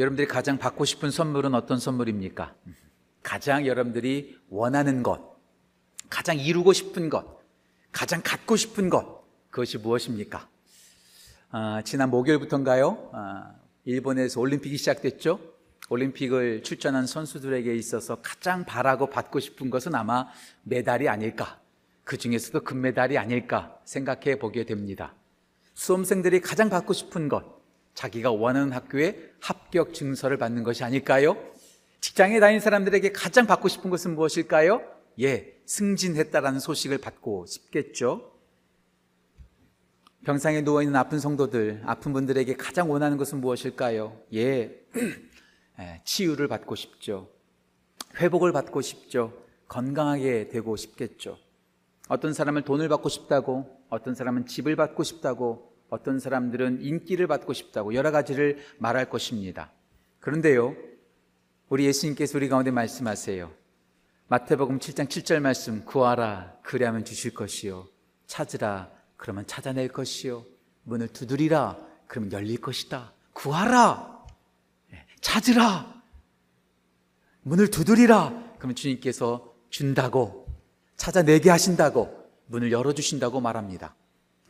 [0.00, 2.54] 여러분들이 가장 받고 싶은 선물은 어떤 선물입니까?
[3.22, 5.36] 가장 여러분들이 원하는 것,
[6.08, 7.38] 가장 이루고 싶은 것,
[7.92, 10.48] 가장 갖고 싶은 것, 그것이 무엇입니까?
[11.50, 13.10] 아, 지난 목요일부터인가요?
[13.12, 13.52] 아,
[13.84, 15.38] 일본에서 올림픽이 시작됐죠?
[15.90, 20.28] 올림픽을 출전한 선수들에게 있어서 가장 바라고 받고 싶은 것은 아마
[20.62, 21.60] 메달이 아닐까.
[22.04, 25.14] 그 중에서도 금메달이 아닐까 생각해 보게 됩니다.
[25.74, 27.59] 수험생들이 가장 받고 싶은 것,
[27.94, 31.36] 자기가 원하는 학교에 합격 증서를 받는 것이 아닐까요?
[32.00, 34.82] 직장에 다니는 사람들에게 가장 받고 싶은 것은 무엇일까요?
[35.20, 38.32] 예, 승진했다라는 소식을 받고 싶겠죠.
[40.24, 44.20] 병상에 누워있는 아픈 성도들, 아픈 분들에게 가장 원하는 것은 무엇일까요?
[44.34, 44.82] 예,
[45.78, 47.30] 예, 치유를 받고 싶죠.
[48.16, 49.32] 회복을 받고 싶죠.
[49.68, 51.38] 건강하게 되고 싶겠죠.
[52.08, 57.94] 어떤 사람은 돈을 받고 싶다고, 어떤 사람은 집을 받고 싶다고, 어떤 사람들은 인기를 받고 싶다고
[57.94, 59.72] 여러 가지를 말할 것입니다.
[60.20, 60.76] 그런데요,
[61.68, 63.50] 우리 예수님께서 우리 가운데 말씀하세요.
[64.28, 67.88] 마태복음 7장 7절 말씀, 구하라, 그리하면 주실 것이요.
[68.26, 70.44] 찾으라, 그러면 찾아낼 것이요.
[70.84, 73.12] 문을 두드리라, 그러면 열릴 것이다.
[73.32, 74.26] 구하라,
[74.92, 76.02] 예, 찾으라,
[77.42, 80.46] 문을 두드리라, 그러면 주님께서 준다고,
[80.96, 83.96] 찾아내게 하신다고, 문을 열어주신다고 말합니다.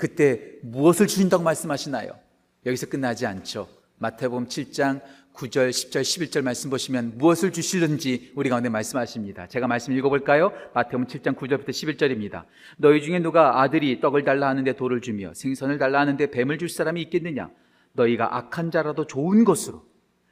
[0.00, 2.18] 그때 무엇을 주신다고 말씀하시나요?
[2.64, 3.68] 여기서 끝나지 않죠.
[3.98, 5.02] 마태복음 7장
[5.34, 9.46] 9절, 10절, 11절 말씀 보시면 무엇을 주실는지 우리 가운데 말씀하십니다.
[9.48, 10.52] 제가 말씀 읽어볼까요?
[10.74, 12.44] 마태복음 7장 9절부터 11절입니다.
[12.78, 17.02] 너희 중에 누가 아들이 떡을 달라 하는데 돌을 주며 생선을 달라 하는데 뱀을 줄 사람이
[17.02, 17.50] 있겠느냐?
[17.92, 19.84] 너희가 악한 자라도 좋은 것으로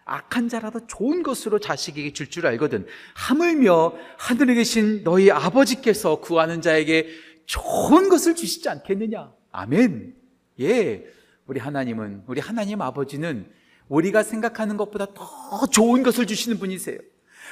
[0.06, 2.86] 악한 자라도 좋은 것으로 자식에게 줄줄 알거든.
[3.14, 7.08] 하물며 하늘에 계신 너희 아버지께서 구하는 자에게
[7.44, 9.37] 좋은 것을 주시지 않겠느냐?
[9.52, 10.14] 아멘.
[10.60, 11.06] 예.
[11.46, 13.50] 우리 하나님은, 우리 하나님 아버지는
[13.88, 16.98] 우리가 생각하는 것보다 더 좋은 것을 주시는 분이세요.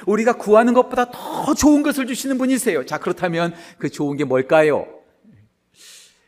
[0.05, 2.85] 우리가 구하는 것보다 더 좋은 것을 주시는 분이세요.
[2.85, 4.87] 자, 그렇다면 그 좋은 게 뭘까요?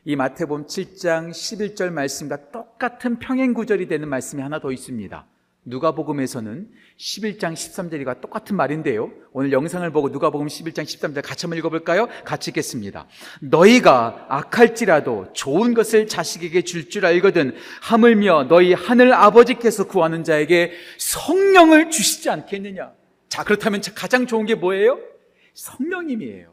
[0.06, 5.28] 이 마태복음 7장 11절 말씀과 똑같은 평행 구절이 되는 말씀이 하나 더 있습니다.
[5.66, 9.12] 누가복음에서는 11장 13절과 똑같은 말인데요.
[9.32, 12.08] 오늘 영상을 보고 누가복음 11장 13절 같이 한번 읽어볼까요?
[12.26, 13.08] 같이 읽겠습니다.
[13.42, 22.30] 너희가 악할지라도 좋은 것을 자식에게 줄줄 알거든 하물며 너희 하늘 아버지께서 구하는 자에게 성령을 주시지
[22.30, 22.92] 않겠느냐?
[23.28, 25.00] 자 그렇다면 가장 좋은 게 뭐예요?
[25.54, 26.52] 성령님이에요.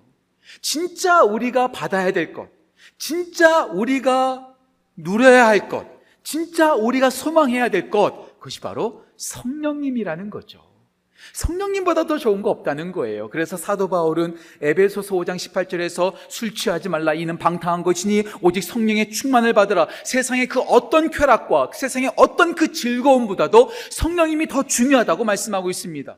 [0.61, 2.49] 진짜 우리가 받아야 될 것,
[2.99, 4.55] 진짜 우리가
[4.97, 5.87] 누려야 할 것,
[6.23, 10.61] 진짜 우리가 소망해야 될 것, 그것이 바로 성령님이라는 거죠.
[11.33, 13.29] 성령님보다 더 좋은 거 없다는 거예요.
[13.31, 19.53] 그래서 사도 바울은 에베소서 5장 18절에서 술 취하지 말라 이는 방탕한 것이니 오직 성령의 충만을
[19.53, 19.89] 받으라.
[20.05, 26.17] 세상의 그 어떤 쾌락과 세상의 어떤 그 즐거움보다도 성령님이 더 중요하다고 말씀하고 있습니다.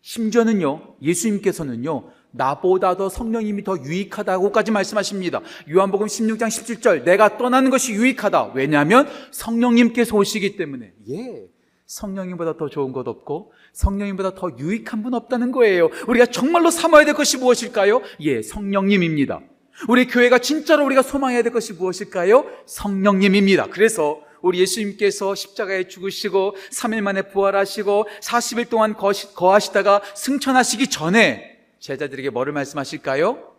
[0.00, 0.96] 심지어는요.
[1.02, 2.12] 예수님께서는요.
[2.30, 5.40] 나보다 더 성령님이 더 유익하다고까지 말씀하십니다.
[5.70, 8.52] 요한복음 16장 17절 내가 떠나는 것이 유익하다.
[8.54, 10.92] 왜냐하면 성령님께서 오시기 때문에.
[11.10, 11.48] 예.
[11.88, 15.88] 성령님보다 더 좋은 것 없고 성령님보다 더 유익한 분 없다는 거예요.
[16.06, 18.02] 우리가 정말로 삼아야 될 것이 무엇일까요?
[18.20, 19.40] 예, 성령님입니다.
[19.88, 22.44] 우리 교회가 진짜로 우리가 소망해야 될 것이 무엇일까요?
[22.66, 23.68] 성령님입니다.
[23.68, 32.52] 그래서 우리 예수님께서 십자가에 죽으시고 3일 만에 부활하시고 40일 동안 거하시다가 승천하시기 전에 제자들에게 뭐를
[32.52, 33.54] 말씀하실까요?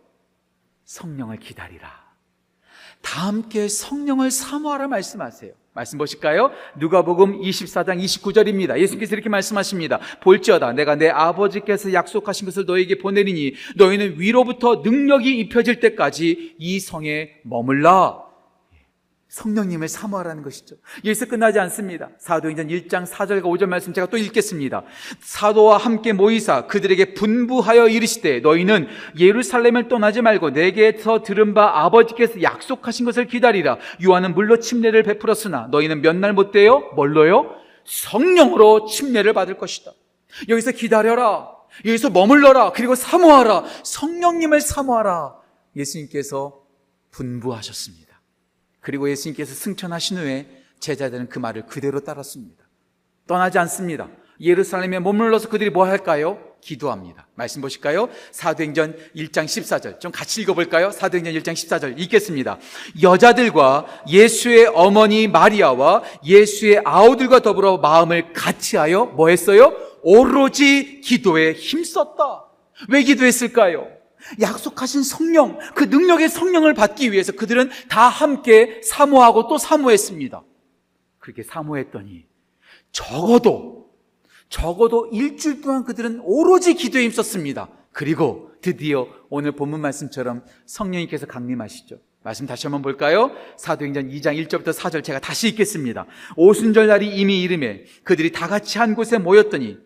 [0.84, 1.90] 성령을 기다리라.
[3.02, 5.59] 다 함께 성령을 사모하라 말씀하세요.
[5.80, 6.50] 말씀 보실까요?
[6.76, 8.78] 누가복음 24장 29절입니다.
[8.78, 9.98] 예수께서 이렇게 말씀하십니다.
[10.22, 17.30] 볼지어다 내가 내 아버지께서 약속하신 것을 너에게 보내리니 너희는 위로부터 능력이 입혀질 때까지 이 성에
[17.44, 18.29] 머물라.
[19.30, 20.74] 성령님을 사모하라는 것이죠.
[21.04, 22.08] 여기서 끝나지 않습니다.
[22.18, 24.82] 사도행전 1장 4절과 5절 말씀 제가 또 읽겠습니다.
[25.20, 28.88] 사도와 함께 모이사 그들에게 분부하여 이르시되 너희는
[29.18, 33.78] 예루살렘을 떠나지 말고 내게서 들은 바 아버지께서 약속하신 것을 기다리라.
[34.04, 36.90] 요한은 물로 침례를 베풀었으나 너희는 몇 날못 돼요?
[36.96, 37.54] 뭘로요?
[37.84, 39.92] 성령으로 침례를 받을 것이다.
[40.48, 41.48] 여기서 기다려라.
[41.86, 42.72] 여기서 머물러라.
[42.72, 43.64] 그리고 사모하라.
[43.84, 45.36] 성령님을 사모하라.
[45.76, 46.64] 예수님께서
[47.12, 48.09] 분부하셨습니다.
[48.80, 50.46] 그리고 예수님께서 승천하신 후에
[50.80, 52.64] 제자들은 그 말을 그대로 따랐습니다.
[53.26, 54.08] 떠나지 않습니다.
[54.40, 56.38] 예루살렘에 머물러서 그들이 뭐 할까요?
[56.62, 57.26] 기도합니다.
[57.34, 58.08] 말씀 보실까요?
[58.32, 60.00] 사도행전 1장 14절.
[60.00, 60.90] 좀 같이 읽어볼까요?
[60.90, 61.98] 사도행전 1장 14절.
[61.98, 62.58] 읽겠습니다.
[63.02, 69.74] 여자들과 예수의 어머니 마리아와 예수의 아우들과 더불어 마음을 같이 하여 뭐 했어요?
[70.02, 72.44] 오로지 기도에 힘썼다.
[72.88, 73.99] 왜 기도했을까요?
[74.40, 80.42] 약속하신 성령, 그 능력의 성령을 받기 위해서 그들은 다 함께 사모하고 또 사모했습니다.
[81.18, 82.26] 그렇게 사모했더니
[82.92, 83.90] 적어도,
[84.48, 87.68] 적어도 일주일 동안 그들은 오로지 기도에 힘썼습니다.
[87.92, 91.98] 그리고 드디어 오늘 본문 말씀처럼 성령님께서 강림하시죠.
[92.22, 93.30] 말씀 다시 한번 볼까요?
[93.56, 96.06] 사도행전 2장 1절부터 4절 제가 다시 읽겠습니다.
[96.36, 99.78] 오순절 날이 이미 이름에 그들이 다 같이 한 곳에 모였더니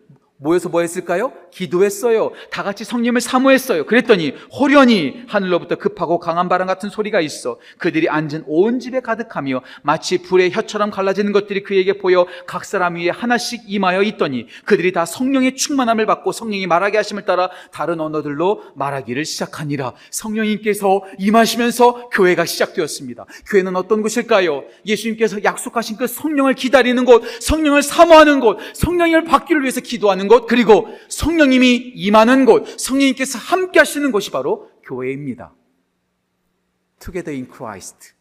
[0.45, 1.33] 모여서 뭐 했을까요?
[1.51, 2.31] 기도했어요.
[2.51, 3.85] 다 같이 성령을 사모했어요.
[3.85, 10.19] 그랬더니 호련히 하늘로부터 급하고 강한 바람 같은 소리가 있어 그들이 앉은 온 집에 가득하며 마치
[10.19, 15.55] 불의 혀처럼 갈라지는 것들이 그에게 보여 각 사람 위에 하나씩 임하여 있더니 그들이 다 성령의
[15.55, 19.93] 충만함을 받고 성령이 말하게 하심을 따라 다른 언어들로 말하기를 시작하니라.
[20.11, 23.25] 성령님께서 임하시면서 교회가 시작되었습니다.
[23.49, 24.63] 교회는 어떤 곳일까요?
[24.85, 30.87] 예수님께서 약속하신 그 성령을 기다리는 곳, 성령을 사모하는 곳, 성령을 받기를 위해서 기도하는 곳, 그리고
[31.09, 35.53] 성령님이 임하는 곳, 성령님께서 함께 하시는 곳이 바로 교회입니다.
[36.99, 38.13] Together in Christ.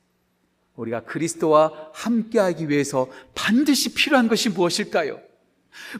[0.76, 5.20] 우리가 그리스도와 함께하기 위해서 반드시 필요한 것이 무엇일까요?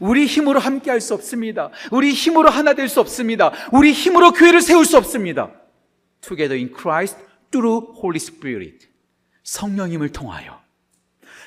[0.01, 1.71] 우리 힘으로 함께할 수 없습니다.
[1.91, 3.53] 우리 힘으로 하나 될 수 없습니다.
[3.73, 5.53] 우리 힘으로 교회를 세울 수 없습니다.
[6.21, 7.19] Together in Christ
[7.51, 8.89] through Holy Spirit.
[9.43, 10.61] 성령님을 통하여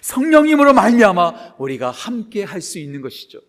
[0.01, 3.39] 성령님으로 말미암아 우리가 함께 할 수 있는 것이죠.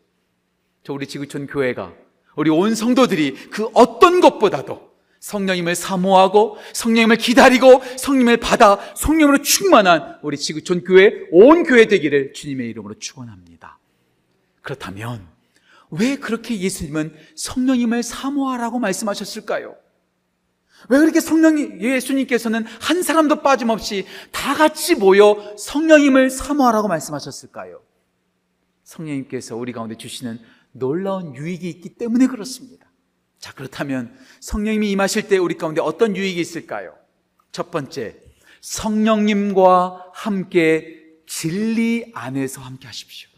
[0.88, 1.92] 저 우리 지구촌 교회가
[2.34, 4.90] 우리 온 성도들이 그 어떤 것보다도
[5.20, 12.70] 성령님을 사모하고 성령님을 기다리고 성령님을 받아 성령으로 충만한 우리 지구촌 교회 온 교회 되기를 주님의
[12.70, 13.78] 이름으로 축원합니다.
[14.62, 15.28] 그렇다면
[15.90, 19.76] 왜 그렇게 예수님은 성령님을 사모하라고 말씀하셨을까요?
[20.88, 27.82] 왜 그렇게 성령이 예수님께서는 한 사람도 빠짐없이 다 같이 모여 성령님을 사모하라고 말씀하셨을까요?
[28.84, 30.40] 성령님께서 우리 가운데 주시는
[30.78, 32.86] 놀라운 유익이 있기 때문에 그렇습니다.
[33.38, 36.94] 자, 그렇다면 성령님이 임하실 때 우리 가운데 어떤 유익이 있을까요?
[37.52, 38.16] 첫 번째,
[38.60, 43.28] 성령님과 함께 진리 안에서 함께 하십시오.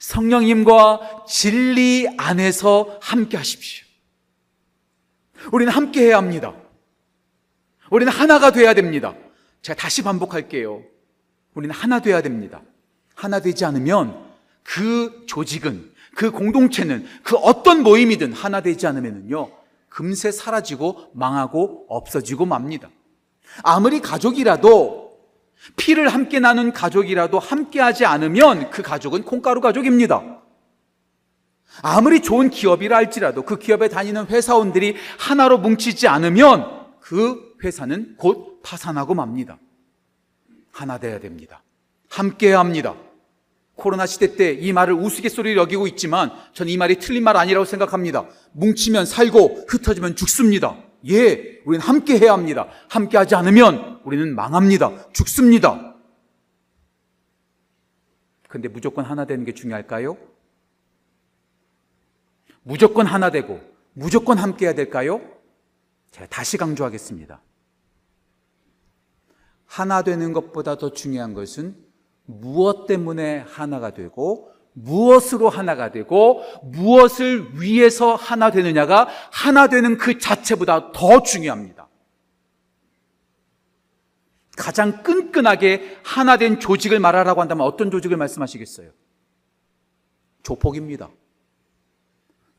[0.00, 3.86] 성령님과 진리 안에서 함께 하십시오.
[5.52, 6.54] 우리는 함께 해야 합니다.
[7.90, 9.14] 우리는 하나가 돼야 됩니다.
[9.60, 10.82] 제가 다시 반복할게요.
[11.54, 12.62] 우리는 하나 돼야 됩니다.
[13.14, 14.32] 하나 되지 않으면
[14.62, 19.50] 그 조직은, 그 공동체는, 그 어떤 모임이든 하나 되지 않으면요.
[19.88, 22.88] 금세 사라지고 망하고 없어지고 맙니다.
[23.62, 25.18] 아무리 가족이라도
[25.76, 30.40] 피를 함께 나눈 가족이라도 함께 하지 않으면 그 가족은 콩가루 가족입니다.
[31.80, 39.14] 아무리 좋은 기업이라 할지라도 그 기업에 다니는 회사원들이 하나로 뭉치지 않으면 그 회사는 곧 파산하고
[39.14, 39.58] 맙니다.
[40.70, 41.62] 하나 돼야 됩니다.
[42.08, 42.94] 함께 합니다.
[43.76, 48.28] 코로나 시대 때 이 말을 우스갯소리로 여기고 있지만 저는 이 말이 틀린 말 아니라고 생각합니다.
[48.52, 50.76] 뭉치면 살고 흩어지면 죽습니다.
[51.08, 52.68] 예, 우리는 함께 해야 합니다.
[52.88, 55.10] 함께 하지 않으면 우리는 망합니다.
[55.12, 55.96] 죽습니다.
[58.48, 60.16] 근데 무조건 하나 되는 게 중요할까요?
[62.62, 63.60] 무조건 하나 되고
[63.94, 65.20] 무조건 함께 해야 될까요?
[66.12, 67.40] 제가 다시 강조하겠습니다.
[69.64, 71.74] 하나 되는 것보다 더 중요한 것은
[72.40, 80.92] 무엇 때문에 하나가 되고 무엇으로 하나가 되고 무엇을 위해서 하나 되느냐가 하나 되는 그 자체보다
[80.92, 81.88] 더 중요합니다.
[84.56, 88.90] 가장 끈끈하게 하나 된 조직을 말하라고 한다면 어떤 조직을 말씀하시겠어요?
[90.42, 91.10] 조폭입니다.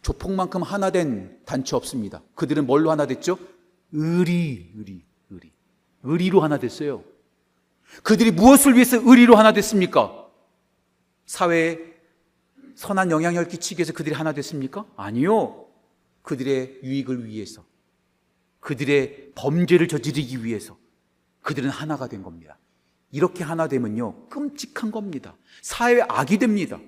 [0.01, 2.21] 조폭만큼 하나 된 단체 없습니다.
[2.35, 3.37] 그들은 뭘로 하나 됐죠?
[3.91, 5.51] 의리, 의리, 의리.
[6.03, 7.03] 의리로 하나 됐어요.
[8.01, 10.27] 그들이 무엇을 위해서 의리로 하나 됐습니까?
[11.25, 11.79] 사회에
[12.75, 14.85] 선한 영향을 끼치기 위해서 그들이 하나 됐습니까?
[14.95, 15.67] 아니요.
[16.23, 17.63] 그들의 유익을 위해서.
[18.59, 20.77] 그들의 범죄를 저지르기 위해서.
[21.41, 22.57] 그들은 하나가 된 겁니다.
[23.11, 24.27] 이렇게 하나 되면요.
[24.29, 25.35] 끔찍한 겁니다.
[25.61, 26.79] 사회 악이 됩니다.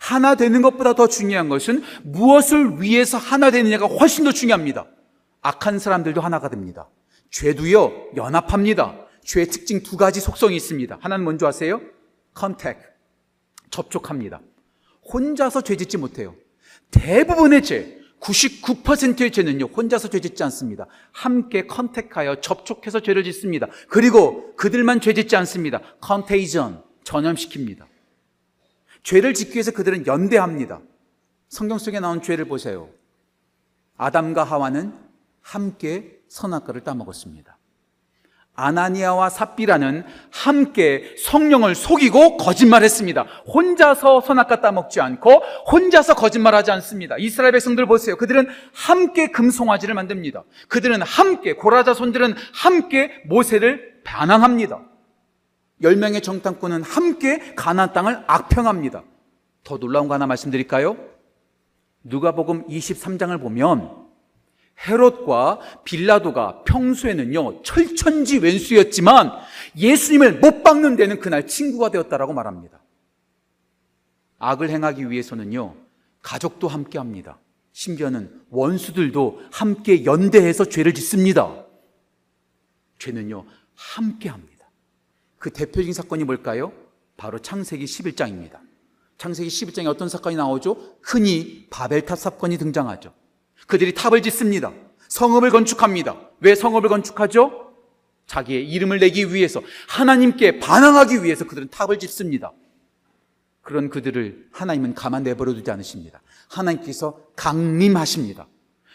[0.00, 4.86] 하나 되는 것보다 더 중요한 것은 무엇을 위해서 하나 되느냐가 훨씬 더 중요합니다.
[5.40, 6.88] 악한 사람들도 하나가 됩니다.
[7.30, 9.06] 죄도요, 연합합니다.
[9.24, 10.98] 죄의 특징 두 가지 속성이 있습니다.
[11.00, 11.80] 하나는 뭔지 아세요?
[12.34, 12.78] 컨택.
[13.70, 14.40] 접촉합니다.
[15.12, 16.34] 혼자서 죄 짓지 못해요.
[16.90, 20.86] 대부분의 죄, 99%의 죄는요, 혼자서 죄 짓지 않습니다.
[21.12, 23.68] 함께 컨택하여 접촉해서 죄를 짓습니다.
[23.88, 25.80] 그리고 그들만 죄 짓지 않습니다.
[26.00, 27.86] 컨테이전, 전염시킵니다.
[29.02, 30.80] 죄를 짓기 위해서 그들은 연대합니다.
[31.48, 32.90] 성경 속에 나온 죄를 보세요.
[33.96, 34.92] 아담과 하와는
[35.40, 37.49] 함께 선악과를 따먹었습니다.
[38.54, 43.22] 아나니아와 삽비라는 함께 성령을 속이고 거짓말했습니다.
[43.46, 47.16] 혼자서 선악과 따먹지 않고 혼자서 거짓말하지 않습니다.
[47.18, 48.16] 이스라엘 백성들 보세요.
[48.16, 50.44] 그들은 함께 금송아지를 만듭니다.
[50.68, 54.80] 그들은 함께 고라자 손들은 함께 모세를 반항합니다.
[55.82, 59.02] 열 명의 정탐꾼은 함께 가나안 땅을 악평합니다.
[59.64, 60.96] 더 놀라운 거 하나 말씀드릴까요?
[62.02, 63.99] 누가복음 23장을 보면
[64.86, 69.32] 헤롯과 빌라도가 평소에는요 철천지 왼수였지만
[69.76, 72.80] 예수님을 못 박는 데는 그날 친구가 되었다라고 말합니다.
[74.38, 75.74] 악을 행하기 위해서는요
[76.22, 77.38] 가족도 함께 합니다.
[77.72, 81.64] 심지어는 원수들도 함께 연대해서 죄를 짓습니다.
[82.98, 83.44] 죄는요
[83.74, 84.70] 함께 합니다.
[85.38, 86.72] 그 대표적인 사건이 뭘까요?
[87.16, 88.58] 바로 창세기 11장입니다.
[89.18, 90.96] 창세기 11장에 어떤 사건이 나오죠?
[91.02, 93.12] 흔히 바벨탑 사건이 등장하죠.
[93.66, 94.72] 그들이 탑을 짓습니다.
[95.08, 96.16] 성읍을 건축합니다.
[96.40, 97.72] 왜 성읍을 건축하죠?
[98.26, 102.52] 자기의 이름을 내기 위해서 하나님께 반항하기 위해서 그들은 탑을 짓습니다.
[103.62, 106.22] 그런 그들을 하나님은 가만 내버려 두지 않으십니다.
[106.48, 108.46] 하나님께서 강림하십니다.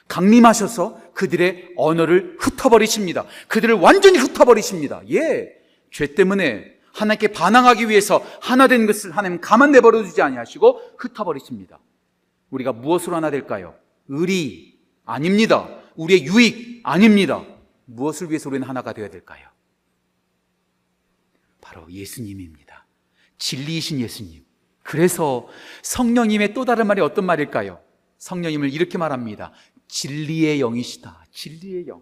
[0.07, 3.25] 강림하셔서 그들의 언어를 흩어버리십니다.
[3.47, 5.01] 그들을 완전히 흩어버리십니다.
[5.11, 5.51] 예.
[5.91, 11.79] 죄 때문에 하나님께 반항하기 위해서 하나 된 것을 하나님 가만 내버려 두지 아니하시고 흩어버리십니다.
[12.51, 13.75] 우리가 무엇으로 하나 될까요?
[14.07, 15.69] 의리 아닙니다.
[15.95, 17.45] 우리의 유익 아닙니다.
[17.85, 19.47] 무엇을 위해서 우리는 하나가 되어야 될까요?
[21.61, 22.85] 바로 예수님입니다.
[23.37, 24.45] 진리이신 예수님.
[24.83, 25.47] 그래서
[25.81, 27.81] 성령님의 또 다른 말이 어떤 말일까요?
[28.17, 29.51] 성령님을 이렇게 말합니다.
[29.87, 31.25] 진리의 영이시다.
[31.31, 32.01] 진리의 영.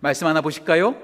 [0.00, 1.00] 말씀 하나 보실까요?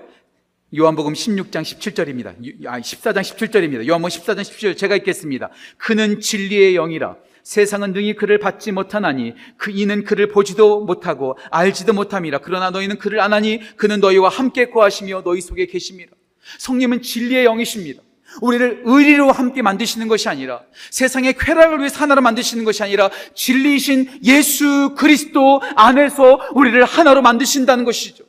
[0.77, 2.67] 요한복음 16장 17절입니다.
[2.67, 3.87] 아, 14장 17절입니다.
[3.87, 5.51] 요한복음 14장 17절 제가 읽겠습니다.
[5.79, 7.17] 그는 진리의 영이라.
[7.49, 12.41] 세상은 능히 그를 받지 못하나니 그 이는 그를 보지도 못하고 알지도 못함이라.
[12.43, 16.11] 그러나 너희는 그를 아나니 그는 너희와 함께 거하시며 너희 속에 계심이라.
[16.59, 18.03] 성령은 진리의 영이십니다.
[18.43, 24.95] 우리를 의리로 함께 만드시는 것이 아니라 세상의 쾌락을 위해서 하나로 만드시는 것이 아니라 진리이신 예수
[24.99, 28.25] 그리스도 안에서 우리를 하나로 만드신다는 것이죠.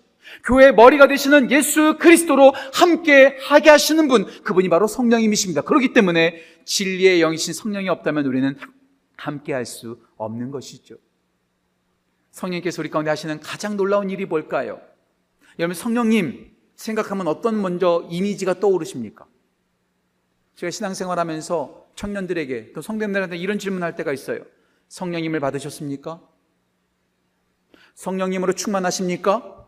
[0.45, 5.63] 교회의 머리가 되시는 예수 그리스도로 함께 하게 하시는 분, 그분이 바로 성령님이십니다.
[5.63, 8.55] 그렇기 때문에 진리의 영이신 성령이 없다면 우리는
[9.19, 10.95] 함께 할 수 없는 것이죠.
[12.31, 14.81] 성령님께서 우리 가운데 하시는 가장 놀라운 일이 뭘까요?
[15.57, 19.27] 여러분, 성령님 생각하면 어떤 먼저 이미지가 떠오르십니까?
[20.55, 24.41] 제가 신앙생활 하면서 청년들에게 또 성도님들한테 이런 질문할 때가 있어요.
[24.87, 26.21] 성령님을 받으셨습니까?
[27.95, 29.67] 성령님으로 충만하십니까?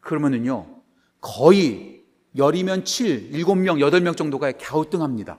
[0.00, 0.82] 그러면은요,
[1.20, 2.04] 거의
[2.36, 5.38] 열이면 7, 7명, 8명 정도가 갸우뚱합니다.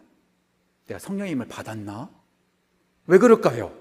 [0.88, 2.21] 내가 성령님을 받았나?
[3.12, 3.74] 왜 그럴까요?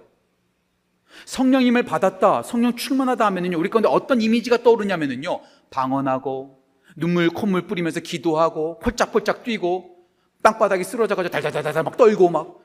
[1.24, 6.58] 성령님을 받았다, 성령 충만하다 하면은요, 우리 가운데 어떤 이미지가 떠오르냐면은요, 방언하고,
[6.96, 9.98] 눈물, 콧물 뿌리면서 기도하고, 폴짝폴짝 뛰고,
[10.42, 12.58] 땅바닥에 쓰러져가지고 달달달달 막 떨고 막,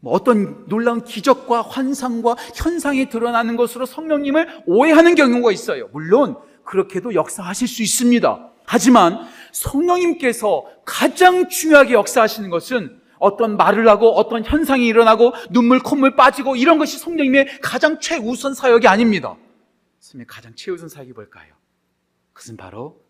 [0.00, 5.88] 뭐 어떤 놀라운 기적과 환상과 현상이 드러나는 것으로 성령님을 오해하는 경우가 있어요.
[5.92, 8.50] 물론, 그렇게도 역사하실 수 있습니다.
[8.64, 9.20] 하지만
[9.52, 16.78] 성령님께서 가장 중요하게 역사하시는 것은 어떤 말을 하고 어떤 현상이 일어나고 눈물, 콧물 빠지고 이런
[16.78, 19.36] 것이 성령님의 가장 최우선 사역이 아닙니다.
[20.00, 21.54] 성령의 가장 최우선 사역이 뭘까요?
[22.32, 23.02] 그것은 바로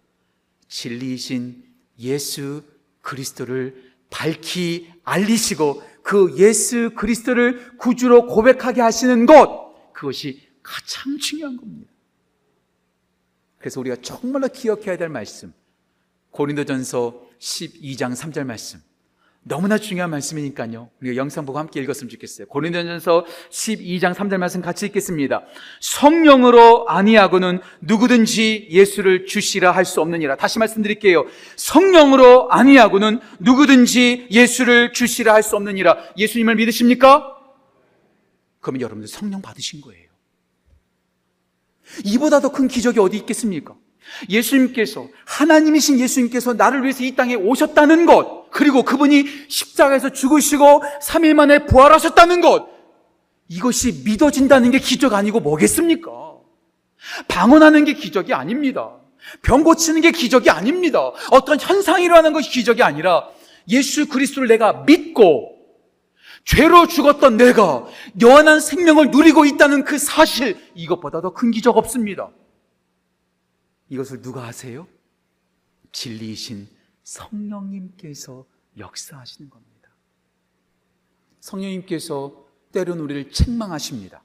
[0.69, 1.65] 진리이신
[1.99, 2.63] 예수
[3.01, 11.91] 그리스도를 밝히 알리시고 그 예수 그리스도를 구주로 고백하게 하시는 것, 그것이 가장 중요한 겁니다.
[13.59, 15.53] 그래서 우리가 정말로 기억해야 될 말씀.
[16.31, 18.81] 고린도전서 12장 3절 말씀.
[19.47, 20.89] 너무나 중요한 말씀이니까요.
[21.03, 22.47] 우리가 영상 보고 함께 읽었으면 좋겠어요.
[22.47, 25.45] 고린도전서 12장 3절 말씀 같이 읽겠습니다.
[25.81, 30.37] 성령으로 아니하고는 누구든지 예수를 주시라 할 수 없느니라.
[30.37, 31.27] 다시 말씀드릴게요.
[31.57, 35.99] 성령으로 아니하고는 누구든지 예수를 주시라 할 수 없느니라.
[36.17, 37.31] 예수님을 믿으십니까?
[38.61, 40.09] 그러면 여러분들 성령 받으신 거예요.
[42.07, 43.77] 이보다 더 큰 기적이 어디 있겠습니까?
[44.29, 51.67] 예수님께서, 하나님이신 예수님께서 나를 위해서 이 땅에 오셨다는 것, 그리고 그분이 십자가에서 죽으시고 3일 만에
[51.67, 52.69] 부활하셨다는 것,
[53.49, 56.11] 이것이 믿어진다는 게 기적 아니고 뭐겠습니까?
[57.29, 58.91] 방언하는 게 기적이 아닙니다.
[59.43, 61.13] 병 고치는 게 기적이 아닙니다.
[61.31, 63.29] 어떤 현상이 일어나는 것이 기적이 아니라
[63.69, 65.55] 예수 그리스도를 내가 믿고
[66.45, 67.87] 죄로 죽었던 내가
[68.21, 72.31] 영원한 생명을 누리고 있다는 그 사실, 이것보다 더 큰 기적 없습니다.
[73.95, 74.87] 이것을 누가 하세요?
[75.93, 76.69] 진리이신
[77.05, 78.45] 성령님께서
[78.77, 79.91] 역사하시는 겁니다.
[81.41, 84.25] 성령님께서 때론 우리를 책망하십니다.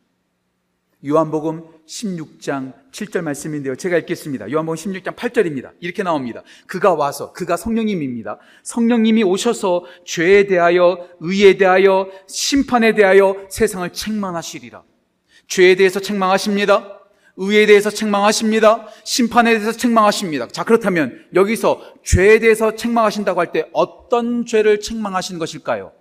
[1.06, 3.76] 요한복음 16장 7절 말씀인데요.
[3.76, 4.52] 제가 읽겠습니다.
[4.52, 5.74] 요한복음 16장 8절입니다.
[5.80, 6.44] 이렇게 나옵니다.
[6.66, 8.40] 그가 와서, 그가 성령님입니다.
[8.64, 14.84] 성령님이 오셔서 죄에 대하여, 의에 대하여, 심판에 대하여 세상을 책망하시리라.
[15.48, 16.99] 죄에 대해서 책망하십니다.
[17.42, 18.86] 의에 대해서 책망하십니다.
[19.06, 20.50] 심판에 대해서 책망하십니다.
[20.50, 25.94] 자, 그렇다면 여기서 죄에 대해서 책망하신다고 할 때 어떤 죄를 책망하시는 것일까요?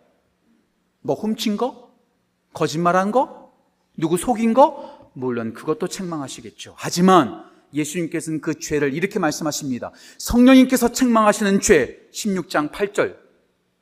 [1.00, 1.90] 뭐 훔친 거?
[2.52, 3.52] 거짓말한 거?
[3.96, 5.10] 누구 속인 거?
[5.14, 6.74] 물론 그것도 책망하시겠죠.
[6.76, 9.92] 하지만 예수님께서는 그 죄를 이렇게 말씀하십니다.
[10.18, 13.16] 성령님께서 책망하시는 죄, 16장 8절.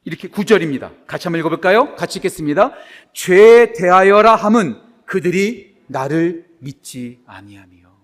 [0.05, 1.07] 이렇게 9절입니다.
[1.07, 1.97] 같이 한번 읽어볼까요?
[1.97, 2.73] 같이 읽겠습니다.
[3.15, 7.95] 죄에 대하여라 함은 그들이 나를 믿지 아니하며.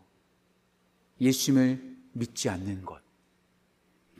[1.21, 3.00] 예수님을 믿지 않는 것.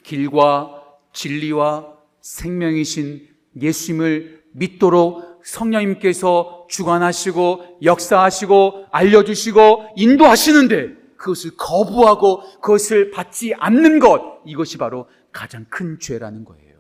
[0.03, 3.29] 길과 진리와 생명이신
[3.61, 15.09] 예수님을 믿도록 성령님께서 주관하시고 역사하시고 알려주시고 인도하시는데 그것을 거부하고 그것을 받지 않는 것 이것이 바로
[15.33, 16.73] 가장 큰 죄라는 거예요.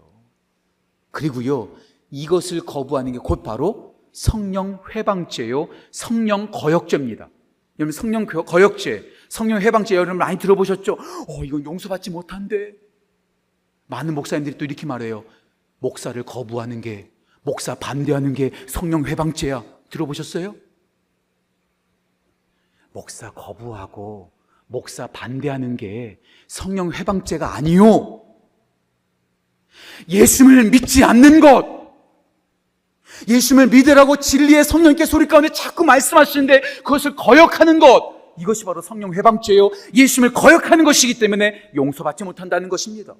[1.10, 1.74] 그리고요
[2.10, 7.28] 이것을 거부하는 게 곧 바로 성령 회방죄요 성령 거역죄입니다.
[7.78, 10.94] 여러분 성령 거역죄, 성령 회방죄 여러분 많이 들어보셨죠?
[11.28, 12.74] 어 이건 용서받지 못한데
[13.86, 15.24] 많은 목사님들이 또 이렇게 말해요.
[15.78, 17.10] 목사를 거부하는 게
[17.42, 19.64] 목사 반대하는 게 성령 회방죄야.
[19.90, 20.54] 들어보셨어요?
[22.92, 24.30] 목사 거부하고
[24.66, 28.22] 목사 반대하는 게 성령 회방죄가 아니요.
[30.08, 31.81] 예수님을 믿지 않는 것.
[33.28, 38.22] 예수님을 믿으라고 진리의 성령께 소리 가운데 자꾸 말씀하시는데 그것을 거역하는 것.
[38.38, 39.70] 이것이 바로 성령 회방죄요.
[39.94, 43.14] 예수님을 거역하는 것이기 때문에 용서받지 못한다는 것입니다.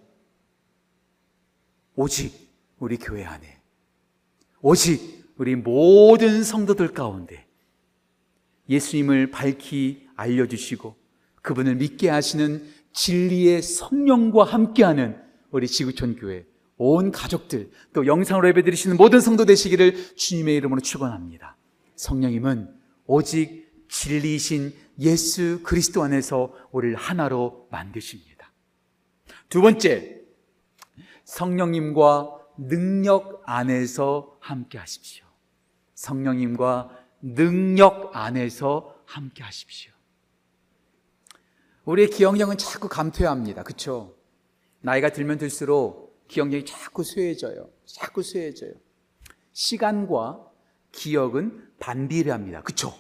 [1.95, 2.33] 오직
[2.79, 3.61] 우리 교회 안에
[4.61, 7.47] 오직 우리 모든 성도들 가운데
[8.69, 10.97] 예수님을 밝히 알려주시고
[11.43, 16.47] 그분을 믿게 하시는 진리의 성령과 함께하는 우리 지구촌 교회
[16.83, 21.57] 온 가족들 또 영상으로 예배드리시는 모든 성도 되시기를 주님의 이름으로 축원합니다.
[21.95, 22.75] 성령님은
[23.07, 28.51] 오직 진리이신 예수 그리스도 안에서 우리를 하나로 만드십니다.
[29.49, 30.23] 두 번째
[31.25, 35.25] 성령님과 능력 안에서 함께 하십시오.
[35.95, 39.93] 성령님과 능력 안에서 함께 하십시오.
[41.85, 43.63] 우리의 기억력은 자꾸 감퇴합니다.
[43.63, 44.17] 그렇죠?
[44.81, 46.02] 나이가 들면 들수록
[46.33, 47.69] 기억력이 자꾸 쇠해져요.
[47.85, 48.73] 자꾸 쇠해져요.
[49.53, 50.51] 시간과
[50.91, 52.63] 기억은 반비례합니다.
[52.63, 52.95] 그렇죠?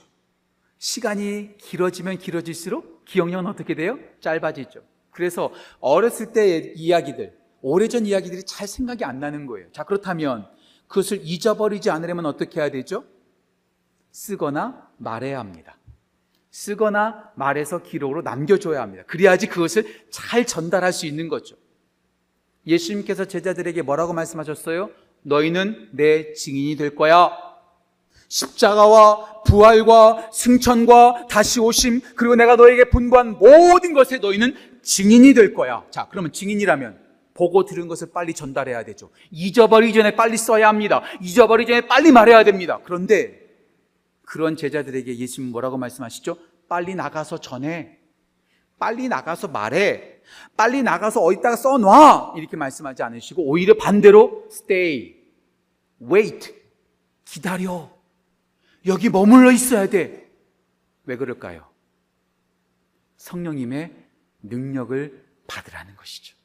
[0.76, 3.98] 시간이 길어지면 길어질수록 기억력은 어떻게 돼요?
[4.20, 4.82] 짧아지죠.
[5.10, 9.72] 그래서 어렸을 때의 이야기들, 오래전 이야기들이 잘 생각이 안 나는 거예요.
[9.72, 10.46] 자, 그렇다면
[10.86, 13.04] 그것을 잊어버리지 않으려면 어떻게 해야 되죠?
[14.10, 15.78] 쓰거나 말해야 합니다.
[16.50, 19.04] 쓰거나 말해서 기록으로 남겨줘야 합니다.
[19.06, 21.56] 그래야지 그것을 잘 전달할 수 있는 거죠.
[22.66, 24.90] 예수님께서 제자들에게 뭐라고 말씀하셨어요?
[25.22, 27.30] 너희는 내 증인이 될 거야.
[28.28, 35.84] 십자가와 부활과 승천과 다시 오심, 그리고 내가 너에게 분부한 모든 것에 너희는 증인이 될 거야.
[35.90, 36.98] 자, 그러면 증인이라면
[37.34, 39.10] 보고 들은 것을 빨리 전달해야 되죠.
[39.30, 41.02] 잊어버리기 전에 빨리 써야 합니다.
[41.20, 42.80] 잊어버리기 전에 빨리 말해야 됩니다.
[42.84, 43.40] 그런데
[44.24, 46.38] 그런 제자들에게 예수님 뭐라고 말씀하시죠?
[46.68, 47.98] 빨리 나가서 전해.
[48.78, 50.11] 빨리 나가서 말해.
[50.56, 52.34] 빨리 나가서 어디다가 써놔.
[52.36, 55.14] 이렇게 말씀하지 않으시고 오히려 반대로 stay,
[56.00, 56.54] wait,
[57.24, 57.90] 기다려.
[58.86, 60.30] 여기 머물러 있어야 돼.
[61.04, 61.68] 왜 그럴까요?
[63.16, 63.94] 성령님의
[64.42, 66.36] 능력을 받으라는 것이죠.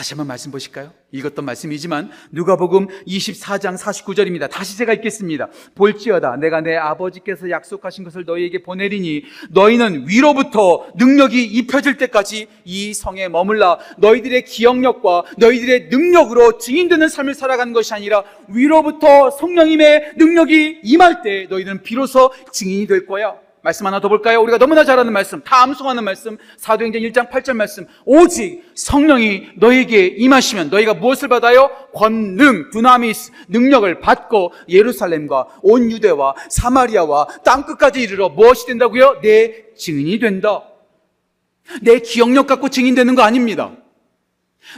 [0.00, 0.94] 다시 한번 말씀 보실까요?
[1.12, 4.48] 읽었던 말씀이지만 누가복음 24장 49절입니다.
[4.48, 5.50] 다시 제가 읽겠습니다.
[5.74, 13.28] 볼지어다 내가 내 아버지께서 약속하신 것을 너희에게 보내리니 너희는 위로부터 능력이 입혀질 때까지 이 성에
[13.28, 21.46] 머물라 너희들의 기억력과 너희들의 능력으로 증인되는 삶을 살아가는 것이 아니라 위로부터 성령님의 능력이 임할 때
[21.50, 23.34] 너희는 비로소 증인이 될 거야.
[23.62, 24.40] 말씀 하나 더 볼까요?
[24.40, 27.86] 우리가 너무나 잘 아는 말씀, 다 암송하는 말씀, 사도행전 1장 8절 말씀.
[28.04, 31.70] 오직 성령이 너에게 임하시면 너희가 무엇을 받아요?
[31.94, 39.20] 권능, 두나미스, 능력을 받고 예루살렘과 온 유대와 사마리아와 땅 끝까지 이르러 무엇이 된다고요?
[39.22, 40.62] 내 증인이 된다.
[41.82, 43.72] 내 기억력 갖고 증인되는 거 아닙니다.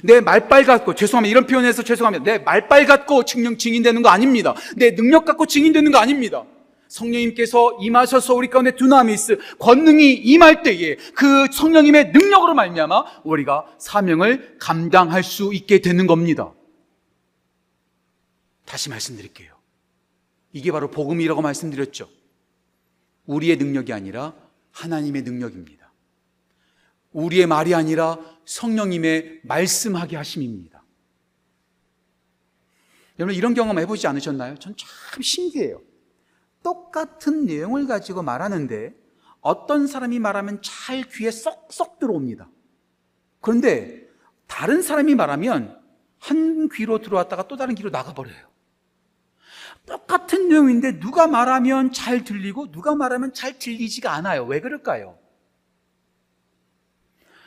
[0.02, 1.30] 내 말빨 갖고 죄송합니다.
[1.30, 2.24] 이런 표현에서 죄송합니다.
[2.24, 4.54] 내 말빨 갖고 증명 증인되는 거 아닙니다.
[4.76, 6.44] 내 능력 갖고 증인되는 거 아닙니다.
[6.92, 15.24] 성령님께서 임하셔서 우리 가운데 두나미스 권능이 임할 때에 그 성령님의 능력으로 말미암아 우리가 사명을 감당할
[15.24, 16.52] 수 있게 되는 겁니다.
[18.66, 19.55] 다시 말씀드릴게요.
[20.52, 22.09] 이게 바로 복음이라고 말씀드렸죠.
[23.24, 24.35] 우리의 능력이 아니라
[24.72, 25.90] 하나님의 능력입니다.
[27.12, 30.83] 우리의 말이 아니라 성령님의 말씀하게 하심입니다.
[33.18, 34.57] 여러분 이런 경험 해보지 않으셨나요?
[34.59, 35.81] 전 참 신기해요.
[36.62, 38.94] 똑같은 내용을 가지고 말하는데
[39.40, 42.48] 어떤 사람이 말하면 잘 귀에 쏙쏙 들어옵니다.
[43.40, 44.09] 그런데
[44.46, 45.81] 다른 사람이 말하면
[46.18, 48.53] 한 귀로 들어왔다가 또 다른 귀로 나가버려요.
[49.87, 54.44] 똑같은 내용인데 누가 말하면 잘 들리고 누가 말하면 잘 들리지가 않아요.
[54.44, 55.18] 왜 그럴까요?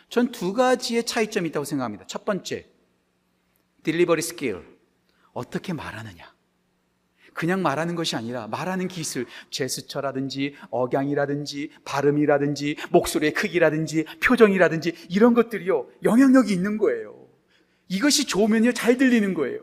[0.10, 2.06] 전 두 가지의 차이점이 있다고 생각합니다.
[2.08, 2.70] 첫 번째,
[3.84, 4.78] delivery skill.
[5.34, 6.35] 어떻게 말하느냐.
[7.36, 15.88] 그냥 말하는 것이 아니라 말하는 기술, 제스처라든지 억양이라든지 발음이라든지 목소리의 크기라든지 표정이라든지 이런 것들이요.
[16.04, 17.28] 영향력이 있는 거예요.
[17.90, 18.72] 이것이 좋으면요.
[18.72, 19.60] 잘 들리는 거예요.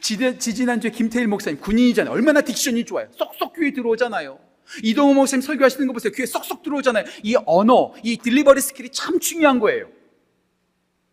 [0.00, 2.12] 지지난주에 김태일 목사님 군인이잖아요.
[2.12, 3.08] 얼마나 diction이 좋아요.
[3.12, 4.40] 쏙쏙 귀에 들어오잖아요.
[4.82, 6.12] 이동호 목사님 설교하시는 거 보세요.
[6.12, 7.04] 귀에 쏙쏙 들어오잖아요.
[7.22, 9.88] 이 언어, 이 delivery skill이 참 중요한 거예요.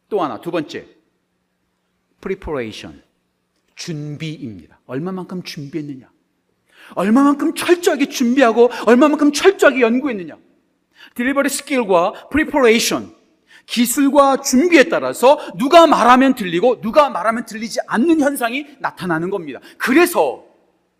[0.07, 0.87] 또 하나, 두 번째.
[2.21, 3.06] preparation.
[3.77, 4.81] 준비입니다.
[4.85, 6.09] 얼마만큼 준비했느냐.
[6.95, 10.35] 얼마만큼 철저하게 준비하고 얼마만큼 철저하게 연구했느냐.
[11.15, 13.15] 딜리버리 스킬과 preparation.
[13.65, 19.59] 기술과 준비에 따라서 누가 말하면 들리고 누가 말하면 들리지 않는 현상이 나타나는 겁니다.
[19.77, 20.45] 그래서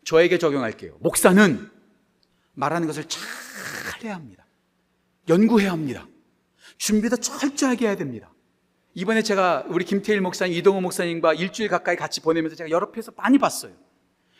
[0.04, 0.98] 저에게 적용할게요.
[1.00, 1.70] 목사는
[2.54, 3.24] 말하는 것을 잘
[4.04, 4.46] 해야 합니다.
[5.30, 6.08] 연구해야 합니다.
[6.78, 8.32] 준비도 철저하게 해야 됩니다.
[8.98, 13.38] 이번에 제가 우리 김태일 목사님, 이동호 목사님과 일주일 가까이 같이 보내면서 제가 여러 편에서 많이
[13.38, 13.72] 봤어요.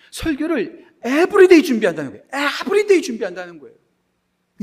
[0.10, 2.26] 설교를 every day 준비한다는 거예요.
[2.34, 3.76] every day 준비한다는 거예요.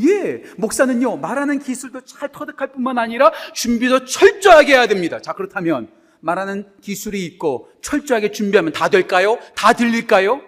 [0.01, 5.21] 예, 목사는요, 말하는 기술도 잘 터득할 뿐만 아니라 준비도 철저하게 해야 됩니다.
[5.21, 9.39] 자, 그렇다면 말하는 기술이 있고 철저하게 준비하면 다 될까요?
[9.55, 10.43] 다 들릴까요?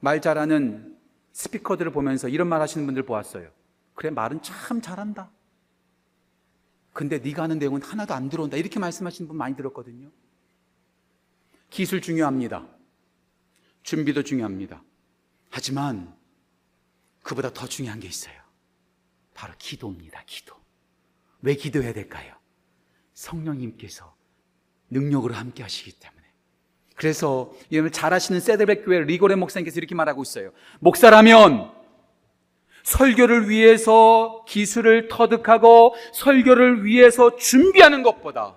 [0.00, 0.94] 말 잘하는
[1.32, 3.48] 스피커들을 보면서 이런 말 하시는 분들 보았어요.
[3.94, 5.30] 그래, 말은 참 잘한다.
[6.98, 8.56] 근데 네가 하는 내용은 하나도 안 들어온다.
[8.56, 10.10] 이렇게 말씀하시는 분 많이 들었거든요.
[11.70, 12.66] 기술 중요합니다.
[13.84, 14.82] 준비도 중요합니다.
[15.48, 16.12] 하지만
[17.22, 18.34] 그보다 더 중요한 게 있어요.
[19.32, 20.24] 바로 기도입니다.
[20.26, 20.56] 기도.
[21.40, 22.34] 왜 기도해야 될까요?
[23.14, 24.16] 성령님께서
[24.90, 26.24] 능력으로 함께 하시기 때문에.
[26.96, 27.54] 그래서
[27.92, 30.50] 잘 아시는 세드백 교회 리고레 목사님께서 이렇게 말하고 있어요.
[30.80, 31.77] 목사라면
[32.88, 38.56] 설교를 위해서 기술을 터득하고 설교를 위해서 준비하는 것보다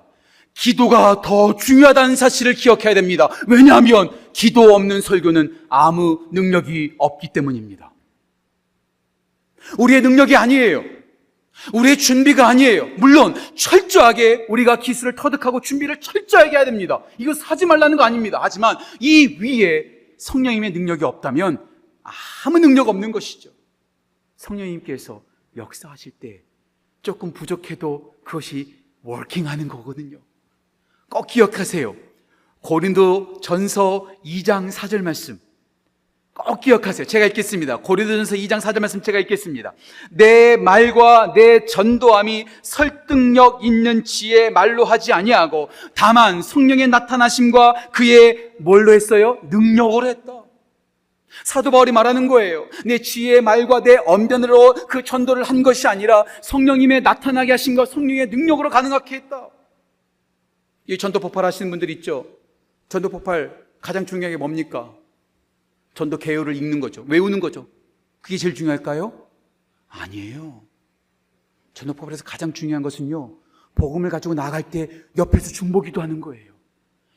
[0.54, 3.30] 기도가 더 중요하다는 사실을 기억해야 됩니다.
[3.48, 7.92] 왜냐하면 기도 없는 설교는 아무 능력이 없기 때문입니다.
[9.78, 10.84] 우리의 능력이 아니에요.
[11.74, 12.88] 우리의 준비가 아니에요.
[12.98, 17.04] 물론 철저하게 우리가 기술을 터득하고 준비를 철저하게 해야 됩니다.
[17.18, 18.40] 이거 사지 말라는 거 아닙니다.
[18.42, 19.86] 하지만 이 위에
[20.18, 21.66] 성령님의 능력이 없다면
[22.46, 23.52] 아무 능력 없는 것이죠.
[24.42, 25.22] 성령님께서
[25.56, 26.42] 역사하실 때
[27.04, 30.18] 조금 부족해도 그것이 워킹하는 거거든요.
[31.10, 31.96] 꼭 기억하세요.
[32.62, 35.40] 고린도 전서 2장 4절 말씀.
[36.34, 37.06] 꼭 기억하세요.
[37.06, 37.78] 제가 읽겠습니다.
[37.78, 39.74] 고린도전서 2장 4절 말씀 제가 읽겠습니다.
[40.10, 48.94] 내 말과 내 전도함이 설득력 있는 지혜 말로 하지 아니하고 다만 성령의 나타나심과 그의 뭘로
[48.94, 49.38] 했어요?
[49.50, 50.41] 능력으로 했다.
[51.44, 52.68] 사도 바울이 말하는 거예요.
[52.86, 58.28] 내 지혜의 말과 내 언변으로 그 전도를 한 것이 아니라 성령님의 나타나게 하신 것, 성령의
[58.28, 59.50] 능력으로 가능하게 했다.
[60.88, 62.26] 이 전도 폭발 하시는 분들 있죠?
[62.90, 64.94] 전도 폭발 가장 중요한 게 뭡니까?
[65.94, 67.06] 전도 개요를 읽는 거죠.
[67.08, 67.68] 외우는 거죠.
[68.22, 69.28] 그게 제일 중요할까요?
[69.88, 70.62] 아니에요.
[71.74, 73.34] 전도 폭발에서 가장 중요한 것은요.
[73.76, 76.52] 복음을 가지고 나갈 때 옆에서 중보기도 하는 거예요.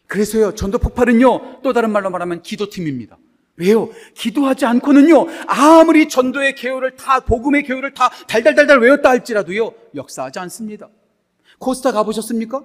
[0.06, 0.54] 그래서요.
[0.54, 1.62] 전도 폭발은요.
[1.62, 3.18] 또 다른 말로 말하면 기도팀입니다.
[3.56, 3.90] 왜요?
[4.14, 10.88] 기도하지 않고는요, 아무리 전도의 개요를 다, 복음의 개요를 다 달달달달 외웠다 할지라도요, 역사하지 않습니다.
[11.58, 12.64] 코스타 가보셨습니까?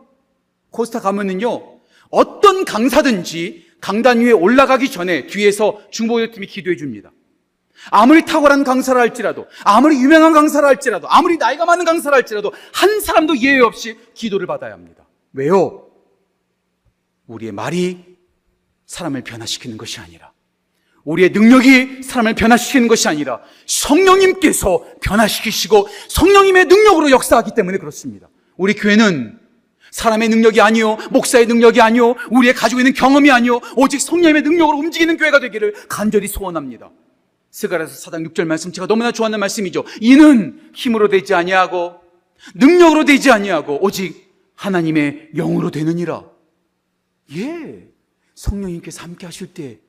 [0.72, 7.12] 코스타 가면은요, 어떤 강사든지 강단 위에 올라가기 전에 뒤에서 중보기도팀이 기도해 줍니다.
[7.92, 13.38] 아무리 탁월한 강사를 할지라도, 아무리 유명한 강사를 할지라도, 아무리 나이가 많은 강사를 할지라도, 한 사람도
[13.38, 15.06] 예외 없이 기도를 받아야 합니다.
[15.34, 15.88] 왜요?
[17.28, 18.18] 우리의 말이
[18.88, 20.29] 사람을 변화시키는 것이 아니라,
[21.10, 28.30] 우리의 능력이 사람을 변화시키는 것이 아니라 성령님께서 변화시키시고 성령님의 능력으로 역사하기 때문에 그렇습니다.
[28.58, 29.40] 우리 교회는
[29.90, 35.18] 사람의 능력이 아니요, 목사의 능력이 아니요, 우리의 가지고 있는 경험이 아니요, 오직 성령님의 능력으로 움직이는
[35.18, 36.92] 교회가 되기를 간절히 소원합니다.
[37.50, 39.86] 스가라서 4장 6절 말씀 제가 너무나 좋아하는 말씀이죠.
[40.02, 41.96] 이는 힘으로 되지 아니하고
[42.54, 46.24] 능력으로 되지 아니하고 오직 하나님의 영으로 되느니라.
[47.36, 47.88] 예.
[48.36, 49.80] 성령님께서 함께 하실 때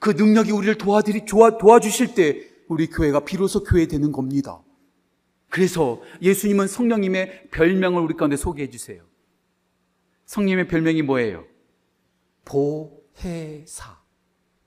[0.00, 4.62] 그 능력이 우리를 도와드리, 도와, 도와주실 때 우리 교회가 비로소 교회 되는 겁니다.
[5.48, 9.02] 그래서 예수님은 성령님의 별명을 우리 가운데 소개해 주세요.
[10.26, 11.44] 성령님의 별명이 뭐예요?
[12.44, 13.98] 보혜사.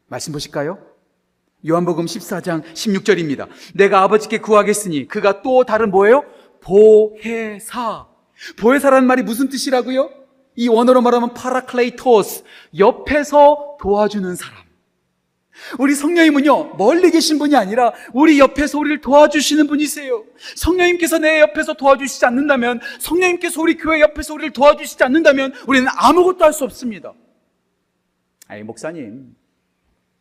[0.08, 0.80] 말씀 보실까요?
[1.68, 3.48] 요한복음 14장 16절입니다.
[3.76, 6.24] 내가 아버지께 구하겠으니 그가 또 다른 뭐예요?
[6.62, 8.08] 보혜사.
[8.60, 10.10] 보혜사라는 말이 무슨 뜻이라고요?
[10.56, 12.44] 이 원어로 말하면 παράκλητος,
[12.78, 14.61] 옆에서 도와주는 사람.
[15.80, 20.24] 우리 성령님은요, 멀리 계신 분이 아니라 우리 옆에서 우리를 도와주시는 분이세요.
[20.56, 26.54] 성령님께서 내 옆에서 도와주시지 않는다면, 성령님께서 우리 교회 옆에서 우리를 도와주시지 않는다면, 우리는 아무것도 할
[26.54, 27.14] 수 없습니다.
[28.48, 29.36] 아니, 목사님.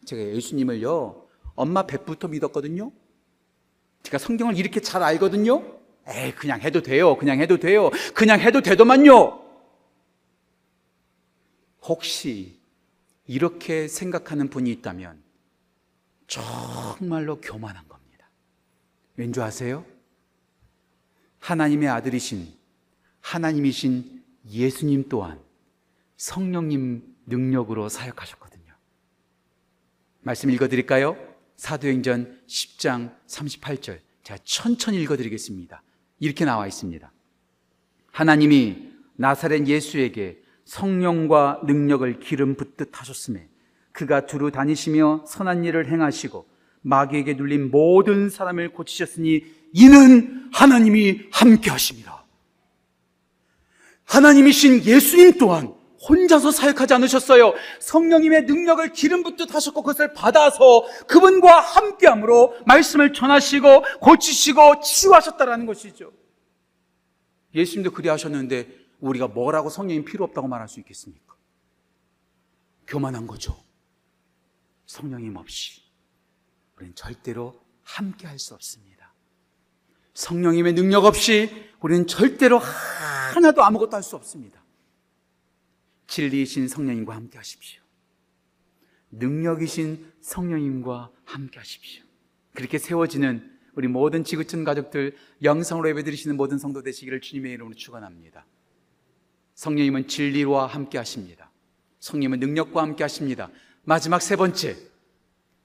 [0.04, 2.92] 제가 예수님을요, 엄마 뱃부터 믿었거든요.
[4.02, 5.62] 제가 성경을 이렇게 잘 알거든요.
[6.08, 7.16] 에이, 그냥 해도 돼요.
[7.16, 7.90] 그냥 해도 돼요.
[8.14, 9.42] 그냥 해도 되더만요.
[11.82, 12.59] 혹시
[13.30, 15.22] 이렇게 생각하는 분이 있다면
[16.26, 18.28] 정말로 교만한 겁니다.
[19.14, 19.86] 왠줄 아세요?
[21.38, 22.52] 하나님의 아들이신
[23.20, 25.38] 하나님이신 예수님 또한
[26.16, 28.74] 성령님 능력으로 사역하셨거든요.
[30.22, 31.16] 말씀 읽어드릴까요?
[31.54, 34.00] 사도행전 10장 38절.
[34.24, 35.84] 제가 천천히 읽어드리겠습니다.
[36.18, 37.12] 이렇게 나와 있습니다.
[38.10, 40.39] 하나님이 나사렛 예수에게
[40.70, 43.48] 성령과 능력을 기름 붓듯 하셨음에
[43.90, 46.46] 그가 두루 다니시며 선한 일을 행하시고
[46.82, 52.24] 마귀에게 눌린 모든 사람을 고치셨으니 이는 하나님이 함께 하십니다.
[54.04, 55.74] 하나님이신 예수님 또한
[56.08, 57.52] 혼자서 사역하지 않으셨어요.
[57.80, 66.12] 성령님의 능력을 기름 붓듯 하셨고 그것을 받아서 그분과 함께함으로 말씀을 전하시고 고치시고 치유하셨다라는 것이죠.
[67.56, 71.34] 예수님도 그리 하셨는데 우리가 뭐라고 성령님 필요 없다고 말할 수 있겠습니까?
[72.86, 73.56] 교만한 거죠.
[74.86, 75.82] 성령님 없이
[76.76, 79.12] 우리는 절대로 함께 할 수 없습니다.
[80.14, 84.62] 성령님의 능력 없이 우리는 절대로 하나도 아무것도 할 수 없습니다.
[86.08, 87.80] 진리이신 성령님과 함께 하십시오.
[89.12, 92.04] 능력이신 성령님과 함께 하십시오.
[92.54, 98.44] 그렇게 세워지는 우리 모든 지구촌 가족들 영성으로 예배드리시는 모든 성도 되시기를 주님의 이름으로 축원합니다.
[99.60, 101.50] 성령님은 진리와 함께 하십니다.
[101.98, 103.50] 성령님은 능력과 함께 하십니다.
[103.82, 104.74] 마지막 세 번째,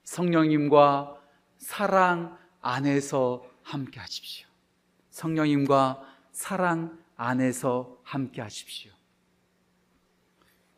[0.03, 1.17] 성령님과
[1.57, 4.49] 사랑 안에서 함께 하십시오.
[5.11, 6.01] 성령님과
[6.33, 8.91] 사랑 안에서 함께 하십시오.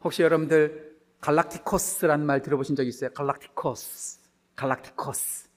[0.04, 3.10] 혹시 여러분들 galácticos라는 말 들어보신 적 있어요?
[3.16, 4.20] galácticos.
[4.56, 5.50] galácticos.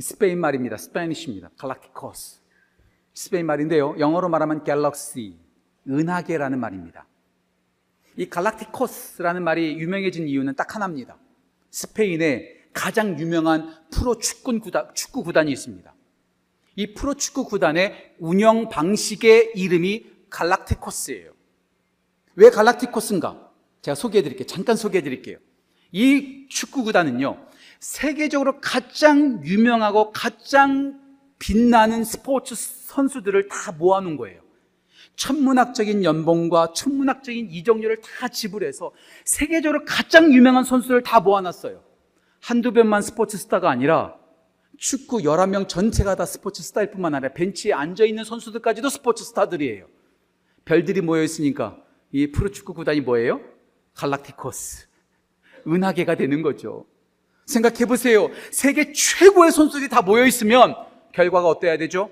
[0.00, 0.76] 스페인 말입니다.
[0.76, 1.50] Spanish입니다.
[1.56, 2.40] galácticos.
[3.14, 3.94] 스페인 말인데요.
[4.00, 5.43] 영어로 말하면 galaxy,
[5.88, 7.06] 은하계라는 말입니다.
[8.16, 11.16] 이 갈락티코스라는 말이 유명해진 이유는 딱 하나입니다.
[11.70, 15.94] 스페인에 가장 유명한 프로 축구 구단, 축구 구단이 있습니다.
[16.76, 21.32] 이 프로 축구 구단의 운영 방식의 이름이 갈락티코스예요.
[22.36, 23.50] 왜 갈락티코스인가?
[23.82, 24.46] 제가 소개해 드릴게요.
[24.46, 25.38] 잠깐 소개해 드릴게요.
[25.92, 27.46] 이 축구 구단은요,
[27.78, 31.00] 세계적으로 가장 유명하고 가장
[31.38, 34.43] 빛나는 스포츠 선수들을 다 모아놓은 거예요.
[35.16, 38.92] 천문학적인 연봉과 천문학적인 이적료를 다 지불해서
[39.24, 41.82] 세계적으로 가장 유명한 선수를 다 모아놨어요.
[42.40, 44.16] 한두 명만 스포츠 스타가 아니라
[44.76, 49.86] 축구 11명 전체가 다 스포츠 스타일 뿐만 아니라 벤치에 앉아있는 선수들까지도 스포츠 스타들이에요.
[50.64, 51.78] 별들이 모여있으니까
[52.12, 53.40] 이 프로축구 구단이 뭐예요?
[53.94, 54.88] 갈락티코스.
[55.66, 56.86] 은하계가 되는 거죠.
[57.46, 58.30] 생각해 보세요.
[58.50, 60.74] 세계 최고의 선수들이 다 모여 있으면
[61.12, 62.10] 결과가 어때야 되죠?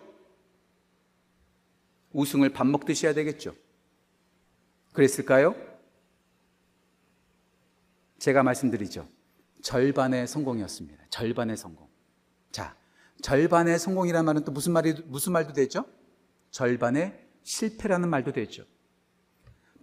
[2.12, 3.54] 우승을 밥 먹듯이 해야 되겠죠.
[4.92, 5.54] 그랬을까요?
[8.18, 9.08] 제가 말씀드리죠.
[9.62, 11.04] 절반의 성공이었습니다.
[11.10, 11.88] 절반의 성공.
[12.50, 12.76] 자,
[13.22, 15.84] 절반의 성공이라는 말은 또 무슨 말이 무슨 말도 되죠?
[16.50, 18.64] 절반의 실패라는 말도 되죠.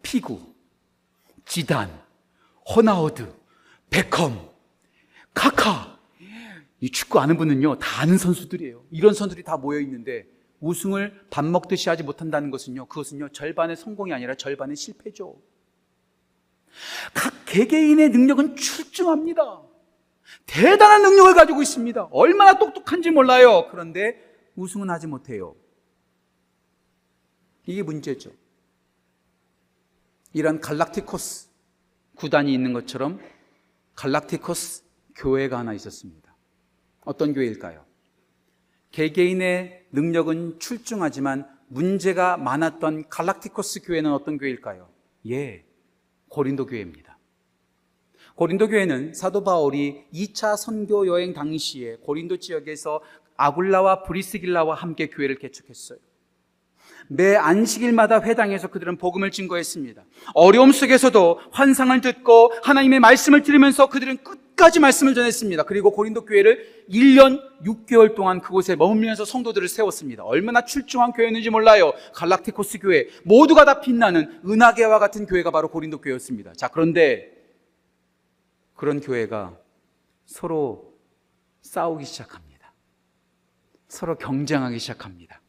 [0.01, 0.39] 피구,
[1.45, 1.89] 지단,
[2.67, 3.33] 호나우드,
[3.89, 4.49] 베컴,
[5.33, 5.99] 카카.
[6.81, 8.85] 이 축구 아는 분은요, 다 아는 선수들이에요.
[8.91, 10.27] 이런 선수들이 다 모여 있는데
[10.61, 15.35] 우승을 밥 먹듯이 하지 못한다는 것은요, 그것은요, 절반의 성공이 아니라 절반의 실패죠.
[17.13, 19.61] 각 개개인의 능력은 출중합니다.
[20.45, 22.09] 대단한 능력을 가지고 있습니다.
[22.11, 23.67] 얼마나 똑똑한지 몰라요.
[23.71, 24.21] 그런데
[24.55, 25.55] 우승은 하지 못해요.
[27.65, 28.31] 이게 문제죠.
[30.33, 31.49] 이런 갈락티코스
[32.15, 33.19] 구단이 있는 것처럼
[33.95, 34.83] 갈락티코스
[35.15, 36.35] 교회가 하나 있었습니다.
[37.05, 37.88] 어떤 교회일까요?
[38.91, 44.89] 개개인의 능력은 출중하지만 문제가 많았던 갈락티코스 교회는 어떤 교회일까요?
[45.29, 45.63] 예,
[46.29, 47.17] 고린도 교회입니다.
[48.35, 53.01] 고린도 교회는 사도 바울이 2차 선교 여행 당시에 고린도 지역에서
[53.35, 55.99] 아굴라와 브리스길라와 함께 교회를 개척했어요.
[57.07, 60.03] 매 안식일마다 회당에서 그들은 복음을 증거했습니다.
[60.33, 65.63] 어려움 속에서도 환상을 듣고 하나님의 말씀을 들으면서 그들은 끝 끝까지 말씀을 전했습니다.
[65.63, 70.25] 그리고 고린도 교회를 1년 6개월 동안 그곳에 머물면서 성도들을 세웠습니다.
[70.25, 71.93] 얼마나 출중한 교회였는지 몰라요.
[72.13, 76.53] 갈락티코스 교회 모두가 다 빛나는 은하계와 같은 교회가 바로 고린도 교회였습니다.
[76.53, 77.31] 자, 그런데
[78.75, 79.57] 그런 교회가
[80.25, 80.93] 서로
[81.61, 82.73] 싸우기 시작합니다.
[83.87, 85.41] 서로 경쟁하기 시작합니다.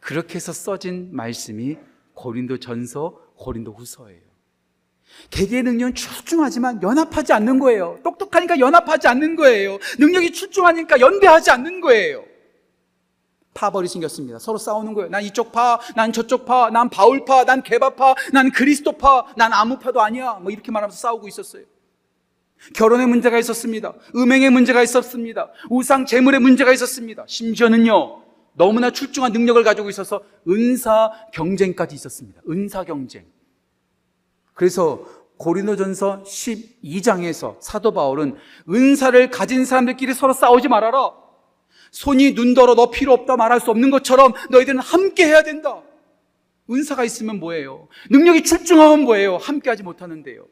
[0.00, 1.78] 그렇게 해서 써진 말씀이
[2.14, 4.27] 고린도 전서, 고린도 후서예요.
[5.30, 7.98] 개개의 능력은 출중하지만 연합하지 않는 거예요.
[8.02, 9.78] 똑똑하니까 연합하지 않는 거예요.
[9.98, 12.24] 능력이 출중하니까 연대하지 않는 거예요.
[13.54, 14.38] 파벌이 생겼습니다.
[14.38, 15.10] 서로 싸우는 거예요.
[15.10, 20.00] 난 이쪽 파, 난 저쪽 파, 난 바울파, 난 개바파, 난 그리스도파, 난 아무 파도
[20.00, 20.34] 아니야.
[20.34, 21.64] 뭐 이렇게 말하면서 싸우고 있었어요.
[22.74, 23.94] 결혼에 문제가 있었습니다.
[24.14, 25.50] 음행에 문제가 있었습니다.
[25.70, 27.24] 우상 재물에 문제가 있었습니다.
[27.26, 28.22] 심지어는요,
[28.54, 32.40] 너무나 출중한 능력을 가지고 있어서 은사 경쟁까지 있었습니다.
[32.48, 33.26] 은사 경쟁.
[34.58, 35.04] 그래서
[35.36, 38.34] 고린도전서 12장에서 사도 바울은
[38.68, 41.12] 은사를 가진 사람들끼리 서로 싸우지 말아라.
[41.92, 45.80] 손이 눈더러 너 필요 없다 말할 수 없는 것처럼 너희들은 함께 해야 된다.
[46.68, 47.86] 은사가 있으면 뭐예요?
[48.10, 49.36] 능력이 출중하면 뭐예요?
[49.36, 50.44] 함께 하지 못하는데요.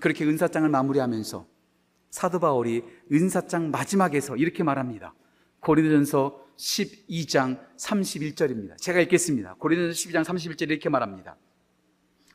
[0.00, 1.46] 그렇게 은사장을 마무리하면서
[2.08, 5.12] 사도 바울이 은사장 마지막에서 이렇게 말합니다.
[5.60, 8.78] 고린도전서 12장 31절입니다.
[8.78, 9.56] 제가 읽겠습니다.
[9.58, 11.36] 고린도전서 12장 31절 이렇게 말합니다.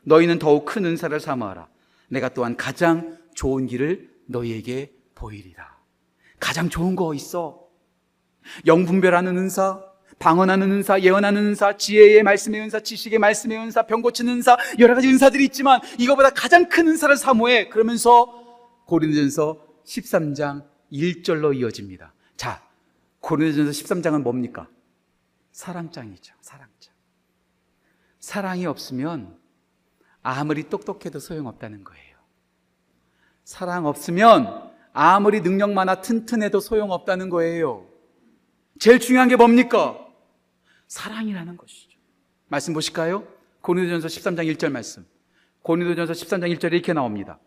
[0.08, 1.68] 너희는 더욱 큰 은사를 삼아라.
[2.08, 5.78] 내가 또한 가장 좋은 길을 너희에게 보이리라.
[6.40, 7.68] 가장 좋은 거 있어.
[8.66, 9.84] 영분별하는 은사,
[10.20, 15.10] 방언하는 은사, 예언하는 은사, 지혜의 말씀의 은사, 지식의 말씀의 은사, 병 고치는 은사, 여러 가지
[15.10, 17.68] 은사들이 있지만 이거보다 가장 큰 은사를 사모해.
[17.68, 18.28] 그러면서
[18.86, 22.14] 고린도전서 13장 1절로 이어집니다.
[22.38, 22.64] 자,
[23.20, 24.70] 고린도전서 13장은 뭡니까?
[25.52, 26.34] 사랑장이죠.
[26.40, 26.94] 사랑장.
[28.20, 29.38] 사랑이 없으면
[30.24, 32.18] 아무리 똑똑해도 소용없다는 거예요.
[33.44, 37.86] 사랑 없으면 아무리 능력 많아 튼튼해도 소용없다는 거예요.
[38.80, 39.98] 제일 중요한 게 뭡니까?
[40.88, 41.98] 사랑이라는 것이죠.
[42.48, 43.24] 말씀 보실까요?
[43.62, 45.06] 고린도전서 13장 1절 말씀.
[45.62, 47.40] 고린도전서 13장 1절에 이렇게 나옵니다.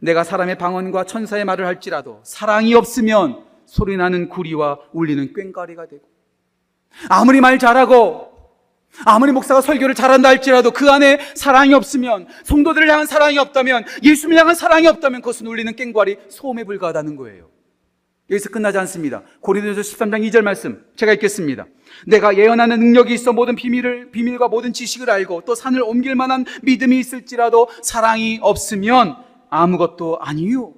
[0.00, 6.08] 내가 사람의 방언과 천사의 말을 할지라도 사랑이 없으면 소리나는 구리와 울리는 꽹과리가 되고
[7.08, 8.37] 아무리 말 잘하고
[9.04, 14.54] 아무리 목사가 설교를 잘한다 할지라도 그 안에 사랑이 없으면 성도들을 향한 사랑이 없다면 예수님을 향한
[14.54, 17.50] 사랑이 없다면 그것은 울리는 꽹과리 소음에 불과하다는 거예요.
[18.30, 19.22] 여기서 끝나지 않습니다.
[19.40, 21.66] 고린도전서 13장 2절 말씀 제가 읽겠습니다.
[22.06, 26.98] 내가 예언하는 능력이 있어 모든 비밀을 비밀과 모든 지식을 알고 또 산을 옮길 만한 믿음이
[26.98, 29.16] 있을지라도 사랑이 없으면
[29.48, 30.74] 아무것도 아니요.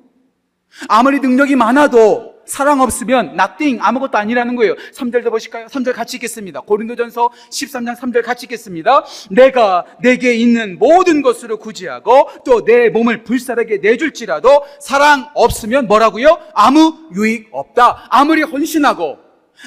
[0.88, 4.74] 아무리 능력이 많아도 사랑 없으면 nothing 아무것도 아니라는 거예요.
[4.74, 5.66] 3절도 보실까요?
[5.66, 6.62] 3절 같이 읽겠습니다.
[6.62, 9.04] 고린도전서 13장 3절 같이 읽겠습니다.
[9.30, 16.38] 내가 내게 있는 모든 것으로 구제하고 또 내 몸을 불사르게 내줄지라도 사랑 없으면 뭐라고요?
[16.54, 18.08] 아무 유익 없다.
[18.10, 19.18] 아무리 헌신하고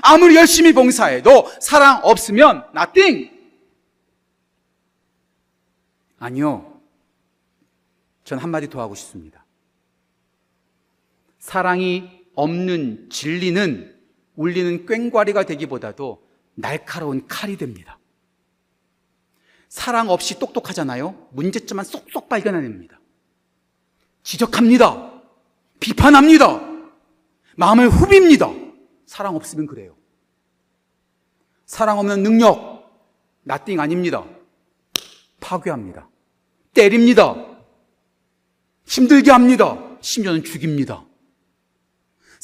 [0.02, 3.32] 아무리 열심히 봉사해도 사랑 없으면 nothing.
[6.20, 6.82] 아니요.
[8.26, 9.46] 전 한마디 더 하고 싶습니다.
[11.40, 13.94] 사랑이 없는 진리는
[14.36, 18.00] 울리는 꽹과리가 되기보다도 날카로운 칼이 됩니다.
[19.70, 21.30] 사랑 없이 똑똑하잖아요.
[21.32, 23.00] 문제점만 쏙쏙 발견해냅니다.
[24.24, 25.22] 지적합니다.
[25.80, 26.62] 비판합니다.
[27.56, 28.74] 마음을 후빕니다.
[29.06, 29.96] 사랑 없으면 그래요.
[31.66, 33.10] 사랑 없는 능력,
[33.44, 34.26] 나띵 아닙니다.
[35.40, 36.08] 파괴합니다.
[36.74, 37.36] 때립니다.
[38.86, 39.98] 힘들게 합니다.
[40.02, 41.06] 심지어는 죽입니다.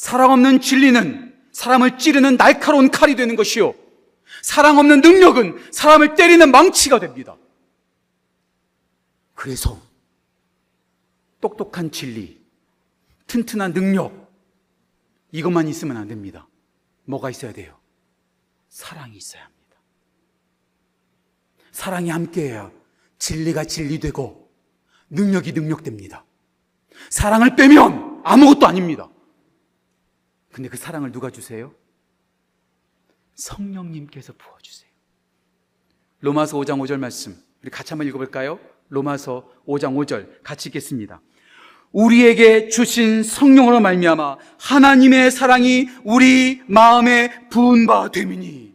[0.00, 3.74] 사랑 없는 진리는 사람을 찌르는 날카로운 칼이 되는 것이요.
[4.40, 7.36] 사랑 없는 능력은 사람을 때리는 망치가 됩니다.
[9.34, 9.78] 그래서
[11.42, 12.40] 똑똑한 진리,
[13.26, 14.32] 튼튼한 능력,
[15.32, 16.48] 이것만 있으면 안 됩니다.
[17.04, 17.78] 뭐가 있어야 돼요?
[18.70, 19.76] 사랑이 있어야 합니다.
[21.72, 22.70] 사랑이 함께해야
[23.18, 24.50] 진리가 진리되고
[25.10, 26.24] 능력이 능력됩니다.
[27.10, 29.10] 사랑을 빼면 아무것도 아닙니다.
[30.52, 31.74] 근데 그 사랑을 누가 주세요?
[33.34, 34.90] 성령님께서 부어주세요.
[36.20, 37.36] 로마서 5장 5절 말씀.
[37.62, 38.58] 우리 같이 한번 읽어볼까요?
[38.88, 41.20] 로마서 5장 5절 같이 읽겠습니다.
[41.92, 48.74] 우리에게 주신 성령으로 말미암아 하나님의 사랑이 우리 마음에 부은 바 됨이니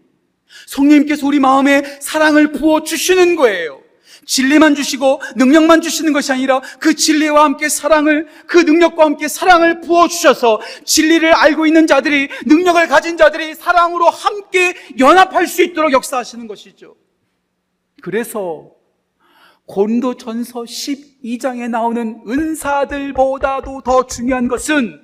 [0.67, 3.84] 성령님께서 우리 마음에 사랑을 부어 주시는 거예요.
[4.25, 10.07] 진리만 주시고 능력만 주시는 것이 아니라 그 진리와 함께 사랑을 그 능력과 함께 사랑을 부어
[10.07, 16.95] 주셔서 진리를 알고 있는 자들이 능력을 가진 자들이 사랑으로 함께 연합할 수 있도록 역사하시는 것이죠.
[18.01, 18.71] 그래서
[19.65, 25.01] 고린도 전서 12장에 나오는 은사들보다도 더 중요한 것은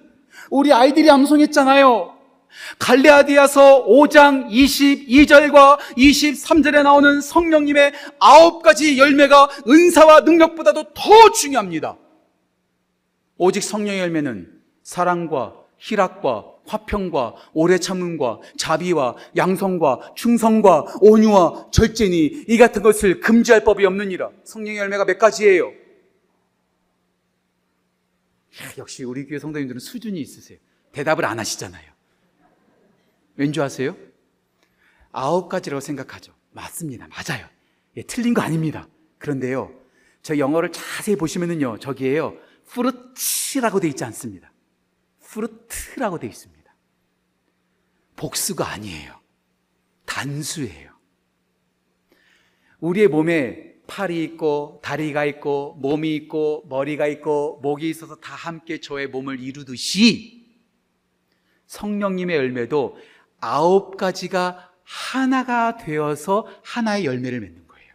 [0.50, 2.21] 우리 아이들이 암송했잖아요.
[2.80, 11.98] 갈레아디아서 5장 22절과 23절에 나오는 성령님의 아홉 가지 열매가 은사와 능력보다도 더 중요합니다.
[13.38, 22.84] 오직 성령의 열매는 사랑과 희락과 화평과 오래 참음과 자비와 양성과 충성과 온유와 절제니 이 같은
[22.84, 24.30] 것을 금지할 법이 없느니라.
[24.44, 25.70] 성령의 열매가 몇 가지예요?
[28.62, 30.60] 야, 역시 우리 교회 성도님들은 수준이 있으세요.
[30.92, 31.91] 대답을 안 하시잖아요.
[33.42, 33.98] 왠지 아세요?
[35.12, 36.32] 아홉 가지라고 생각하죠.
[36.52, 37.08] 맞습니다.
[37.08, 37.48] 맞아요.
[37.98, 38.88] 예, 틀린 거 아닙니다.
[39.18, 39.74] 그런데요,
[40.22, 42.38] 저 영어를 자세히 보시면은요, 저기에요,
[42.68, 44.54] 프루츠라고 돼 있지 않습니다.
[45.22, 46.76] 프루트라고 돼 있습니다.
[48.16, 49.20] 복수가 아니에요.
[50.06, 50.92] 단수예요.
[52.80, 59.08] 우리의 몸에 팔이 있고, 다리가 있고, 몸이 있고, 머리가 있고, 목이 있어서 다 함께 저의
[59.08, 60.42] 몸을 이루듯이
[61.66, 62.98] 성령님의 열매도
[63.42, 67.94] 아홉 가지가 하나가 되어서 하나의 열매를 맺는 거예요.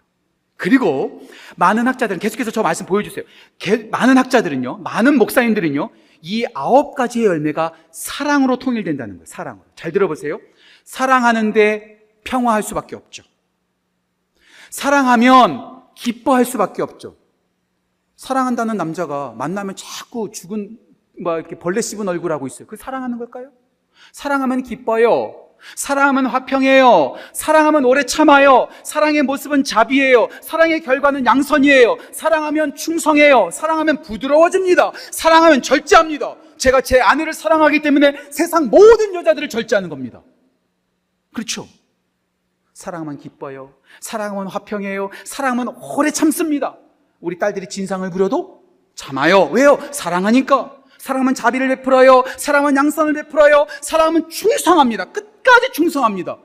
[0.57, 1.23] 그리고
[1.57, 3.25] 많은 학자들은 계속해서 저 말씀 보여주세요.
[3.59, 5.91] 개- 많은 학자들은요, 많은 목사님들은요,
[6.23, 9.27] 이 아홉 가지의 열매가 사랑으로 통일된다는 거예요.
[9.27, 9.65] 사랑으로.
[9.77, 10.41] 잘 들어보세요.
[10.85, 13.23] 사랑하는데 평화할 수밖에 없죠.
[14.71, 17.17] 사랑하면 기뻐할 수밖에 없죠.
[18.17, 20.79] 사랑한다는 남자가 만나면 자꾸 죽은
[21.21, 22.67] 막 이렇게 벌레 씹은 얼굴 하고 있어요.
[22.67, 23.51] 그 사랑하는 걸까요?
[24.13, 25.47] 사랑하면 기뻐요.
[25.75, 27.15] 사랑하면 화평해요.
[27.33, 28.69] 사랑하면 오래 참아요.
[28.85, 30.29] 사랑의 모습은 자비예요.
[30.43, 31.97] 사랑의 결과는 양선이에요.
[32.13, 33.51] 사랑하면 충성해요.
[33.53, 34.93] 사랑하면 부드러워집니다.
[35.11, 36.37] 사랑하면 절제합니다.
[36.57, 40.23] 제가 제 아내를 사랑하기 때문에 세상 모든 여자들을 절제하는 겁니다.
[41.35, 41.69] 그렇죠?
[42.73, 43.75] 사랑하면 기뻐요.
[44.01, 45.11] 사랑하면 화평해요.
[45.25, 46.77] 사랑하면 오래 참습니다.
[47.21, 48.63] 우리 딸들이 진상을 부려도
[48.95, 49.45] 참아요.
[49.53, 49.79] 왜요?
[49.91, 50.77] 사랑하니까.
[51.07, 52.25] 사랑하면 자비를 베풀어요.
[52.37, 53.67] 사랑하면 양선을 베풀어요.
[53.81, 55.13] 사랑하면 충성합니다.
[55.13, 56.37] 끝까지 충성합니다.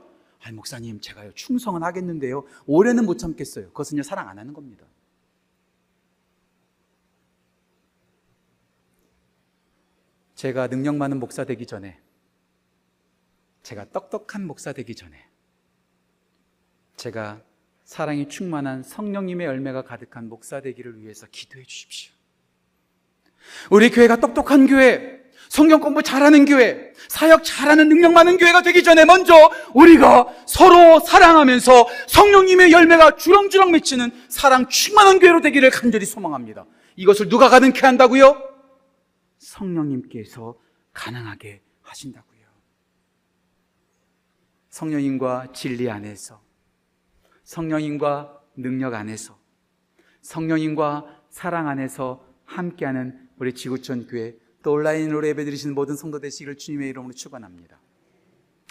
[0.41, 2.45] 아니, 목사님, 제가요, 충성은 하겠는데요.
[2.67, 3.67] 올해는 못 참겠어요.
[3.69, 4.85] 그것은요, 사랑 안 하는 겁니다.
[10.35, 11.99] 제가 능력 많은 목사 되기 전에,
[13.63, 15.27] 제가 똑똑한 목사 되기 전에,
[16.97, 17.41] 제가
[17.83, 22.20] 사랑이 충만한 성령님의 열매가 가득한 목사 되기를 위해서 기도해 주십시오.
[23.69, 29.03] 우리 교회가 똑똑한 교회, 성경 공부 잘하는 교회, 사역 잘하는 능력 많은 교회가 되기 전에
[29.03, 29.33] 먼저
[29.73, 36.65] 우리가 서로 사랑하면서 성령님의 열매가 주렁주렁 맺히는 사랑 충만한 교회로 되기를 간절히 소망합니다.
[36.95, 38.41] 이것을 누가 가능케 한다고요?
[39.39, 40.55] 성령님께서
[40.93, 42.31] 가능하게 하신다고요.
[44.69, 46.41] 성령님과 진리 안에서
[47.43, 49.37] 성령님과 능력 안에서
[50.21, 57.11] 성령님과 사랑 안에서 함께하는 우리 지구촌 교회 또 온라인으로 예배드리시는 모든 성도 되시기를 주님의 이름으로
[57.15, 57.79] 축원합니다.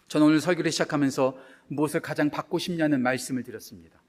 [0.06, 4.00] 저는 오늘 설교를 시작하면서 무엇을 가장 받고 싶냐는 말씀을 드렸습니다.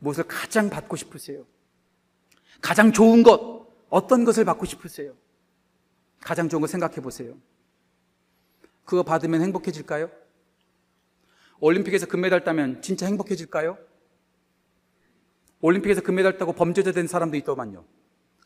[0.00, 1.46] 무엇을 가장 받고 싶으세요?
[2.60, 5.16] 가장 좋은 것 어떤 것을 받고 싶으세요?
[6.20, 7.34] 가장 좋은 거 생각해 보세요.
[8.84, 10.10] 그거 받으면 행복해질까요?
[11.60, 13.78] 올림픽에서 금메달 따면 진짜 행복해질까요?
[15.62, 17.86] 올림픽에서 금메달 따고 범죄자 된 사람도 있더만요.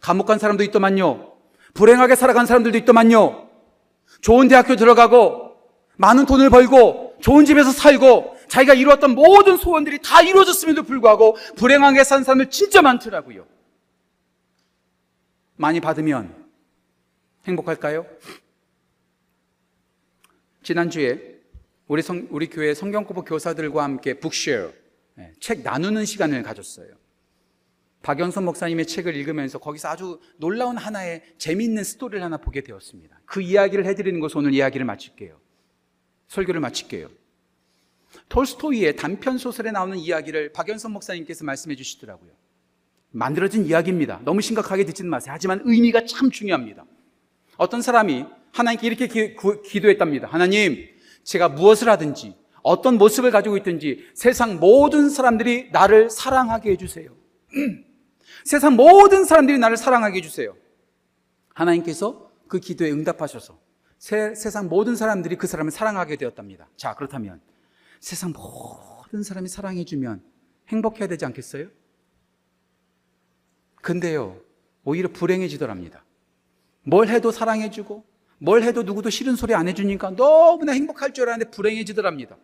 [0.01, 1.33] 감옥 간 사람도 있더만요.
[1.75, 3.49] 불행하게 살아간 사람들도 있더만요.
[4.21, 5.57] 좋은 대학교 들어가고
[5.97, 12.25] 많은 돈을 벌고 좋은 집에서 살고 자기가 이루었던 모든 소원들이 다 이루어졌음에도 불구하고 불행하게 산
[12.25, 13.47] 사람들 진짜 많더라고요.
[15.57, 16.35] 많이 받으면
[17.47, 18.07] 행복할까요?
[20.63, 21.39] 지난주에
[21.87, 24.73] 우리 성, 우리 교회 성경 공부 교사들과 함께 북쉐어
[25.19, 27.00] 예, 책 나누는 시간을 가졌어요.
[28.03, 33.21] 박연선 목사님의 책을 읽으면서 거기서 아주 놀라운 하나의 재미있는 스토리를 하나 보게 되었습니다.
[33.27, 35.39] 그 이야기를 해드리는 것으로 오늘 이야기를 마칠게요.
[36.29, 37.11] 설교를 마칠게요.
[38.29, 42.31] 톨스토이의 단편 소설에 나오는 이야기를 박연선 목사님께서 말씀해 주시더라고요.
[43.11, 44.21] 만들어진 이야기입니다.
[44.25, 45.33] 너무 심각하게 듣지는 마세요.
[45.35, 46.85] 하지만 의미가 참 중요합니다.
[47.57, 50.27] 어떤 사람이 하나님께 이렇게 기, 구, 기도했답니다.
[50.29, 50.89] 하나님,
[51.23, 57.11] 제가 무엇을 하든지 어떤 모습을 가지고 있든지 세상 모든 사람들이 나를 사랑하게 해주세요.
[58.45, 60.57] 세상 모든 사람들이 나를 사랑하게 해주세요.
[61.55, 63.59] 하나님께서 그 기도에 응답하셔서
[63.99, 66.69] 세, 세상 모든 사람들이 그 사람을 사랑하게 되었답니다.
[66.77, 67.41] 자, 그렇다면
[68.01, 70.23] 세상 모든 사람이 사랑해주면
[70.69, 71.69] 행복해야 되지 않겠어요?
[73.83, 74.41] 근데요,
[74.85, 76.05] 오히려 불행해지더랍니다.
[76.83, 78.05] 뭘 해도 사랑해주고,
[78.39, 82.37] 뭘 해도 누구도 싫은 소리 안 해주니까 너무나 행복할 줄 알았는데 불행해지더랍니다.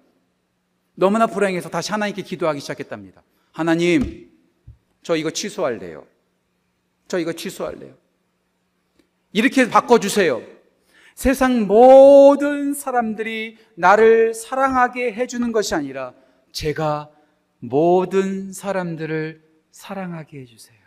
[0.94, 3.22] 너무나 불행해서 다시 하나님께 기도하기 시작했답니다.
[3.52, 4.25] 하나님,
[5.06, 6.04] 저 이거 취소할래요.
[7.06, 7.94] 저 이거 취소할래요.
[9.32, 10.42] 이렇게 바꿔주세요.
[11.14, 16.12] 세상 모든 사람들이 나를 사랑하게 해주는 것이 아니라
[16.50, 17.08] 제가
[17.60, 20.80] 모든 사람들을 사랑하게 해주세요.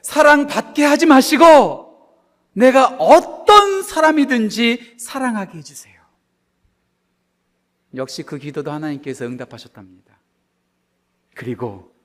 [0.00, 2.16] 사랑받게 하지 마시고
[2.54, 6.00] 내가 어떤 사람이든지 사랑하게 해주세요.
[7.94, 10.18] 역시 그 기도도 하나님께서 응답하셨답니다.
[11.34, 11.97] 그리고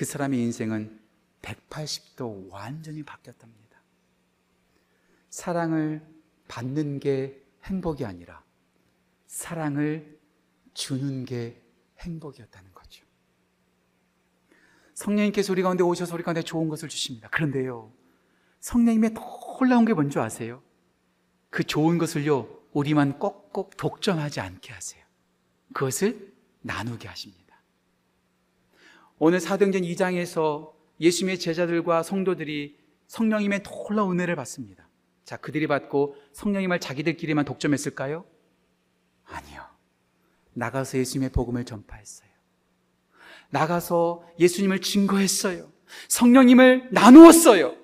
[0.00, 0.98] 그 사람의 인생은
[1.42, 3.82] 180도 완전히 바뀌었답니다.
[5.28, 6.00] 사랑을
[6.48, 8.42] 받는 게 행복이 아니라
[9.26, 10.18] 사랑을
[10.72, 11.60] 주는 게
[11.98, 13.04] 행복이었다는 거죠.
[14.94, 17.28] 성령님께서 우리 가운데 오셔서 우리 가운데 좋은 것을 주십니다.
[17.28, 17.92] 그런데요,
[18.60, 20.62] 성령님의 놀라운 게 뭔지 아세요?
[21.50, 25.04] 그 좋은 것을요, 우리만 꼭꼭 독점하지 않게 하세요.
[25.74, 26.32] 그것을
[26.62, 27.39] 나누게 하십니다.
[29.22, 34.88] 오늘 사도행전 2장에서 예수님의 제자들과 성도들이 성령님의 놀라운 은혜를 받습니다.
[35.26, 38.24] 자, 그들이 받고 성령님을 자기들끼리만 독점했을까요?
[39.26, 39.62] 아니요.
[40.54, 42.30] 나가서 예수님의 복음을 전파했어요.
[43.50, 45.70] 나가서 예수님을 증거했어요.
[46.08, 47.76] 성령님을 나누었어요.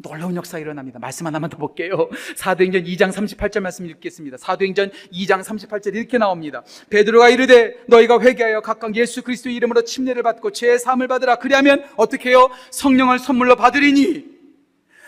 [0.00, 1.00] 놀라운 역사가 일어납니다.
[1.00, 2.08] 말씀 하나만 더 볼게요.
[2.36, 4.36] 사도행전 2장 38절 말씀 읽겠습니다.
[4.36, 6.62] 사도행전 2장 38절 이렇게 나옵니다.
[6.88, 11.36] 베드로가 이르되 너희가 회개하여 각각 예수 그리스도의 이름으로 침례를 받고 죄 사함을 받으라.
[11.36, 12.48] 그리하면 어떻게 해요?
[12.70, 14.37] 성령을 선물로 받으리니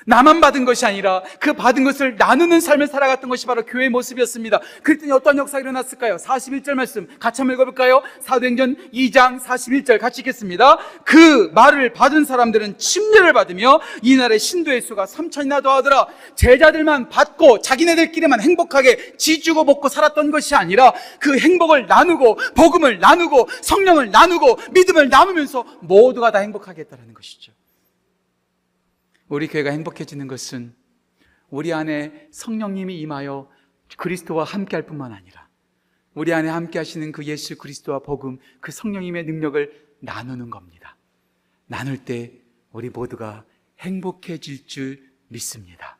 [0.06, 4.60] 나만 받은 것이 아니라 그 받은 것을 나누는 삶을 살아갔던 것이 바로 교회의 모습이었습니다.
[4.82, 6.16] 그랬더니 어떤 역사가 일어났을까요?
[6.16, 8.02] 41절 말씀 같이 한번 읽어볼까요?
[8.20, 10.78] 사도행전 2장 41절 같이 읽겠습니다.
[11.04, 16.06] 그 말을 받은 사람들은 침례를 받으며 이 날의 신도의 수가 3천이나 더하더라.
[16.34, 24.10] 제자들만 받고 자기네들끼리만 행복하게 지주고 먹고 살았던 것이 아니라 그 행복을 나누고 복음을 나누고 성령을
[24.10, 27.52] 나누고 믿음을 나누면서 모두가 다 행복하게 했다는 것이죠.
[29.30, 30.74] 우리 교회가 행복해지는 것은
[31.50, 33.48] 우리 안에 성령님이 임하여
[33.96, 35.48] 그리스도와 함께 할 뿐만 아니라
[36.14, 40.96] 우리 안에 함께 하시는 그 예수 그리스도와 복음, 그 성령님의 능력을 나누는 겁니다.
[41.66, 42.32] 나눌 때
[42.72, 43.44] 우리 모두가
[43.78, 45.96] 행복해질 줄 믿습니다.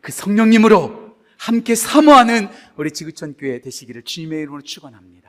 [0.00, 5.21] 그 성령님으로 함께 사모하는 우리 지구촌 교회 되시기를 주님의 이름으로 축원합니다.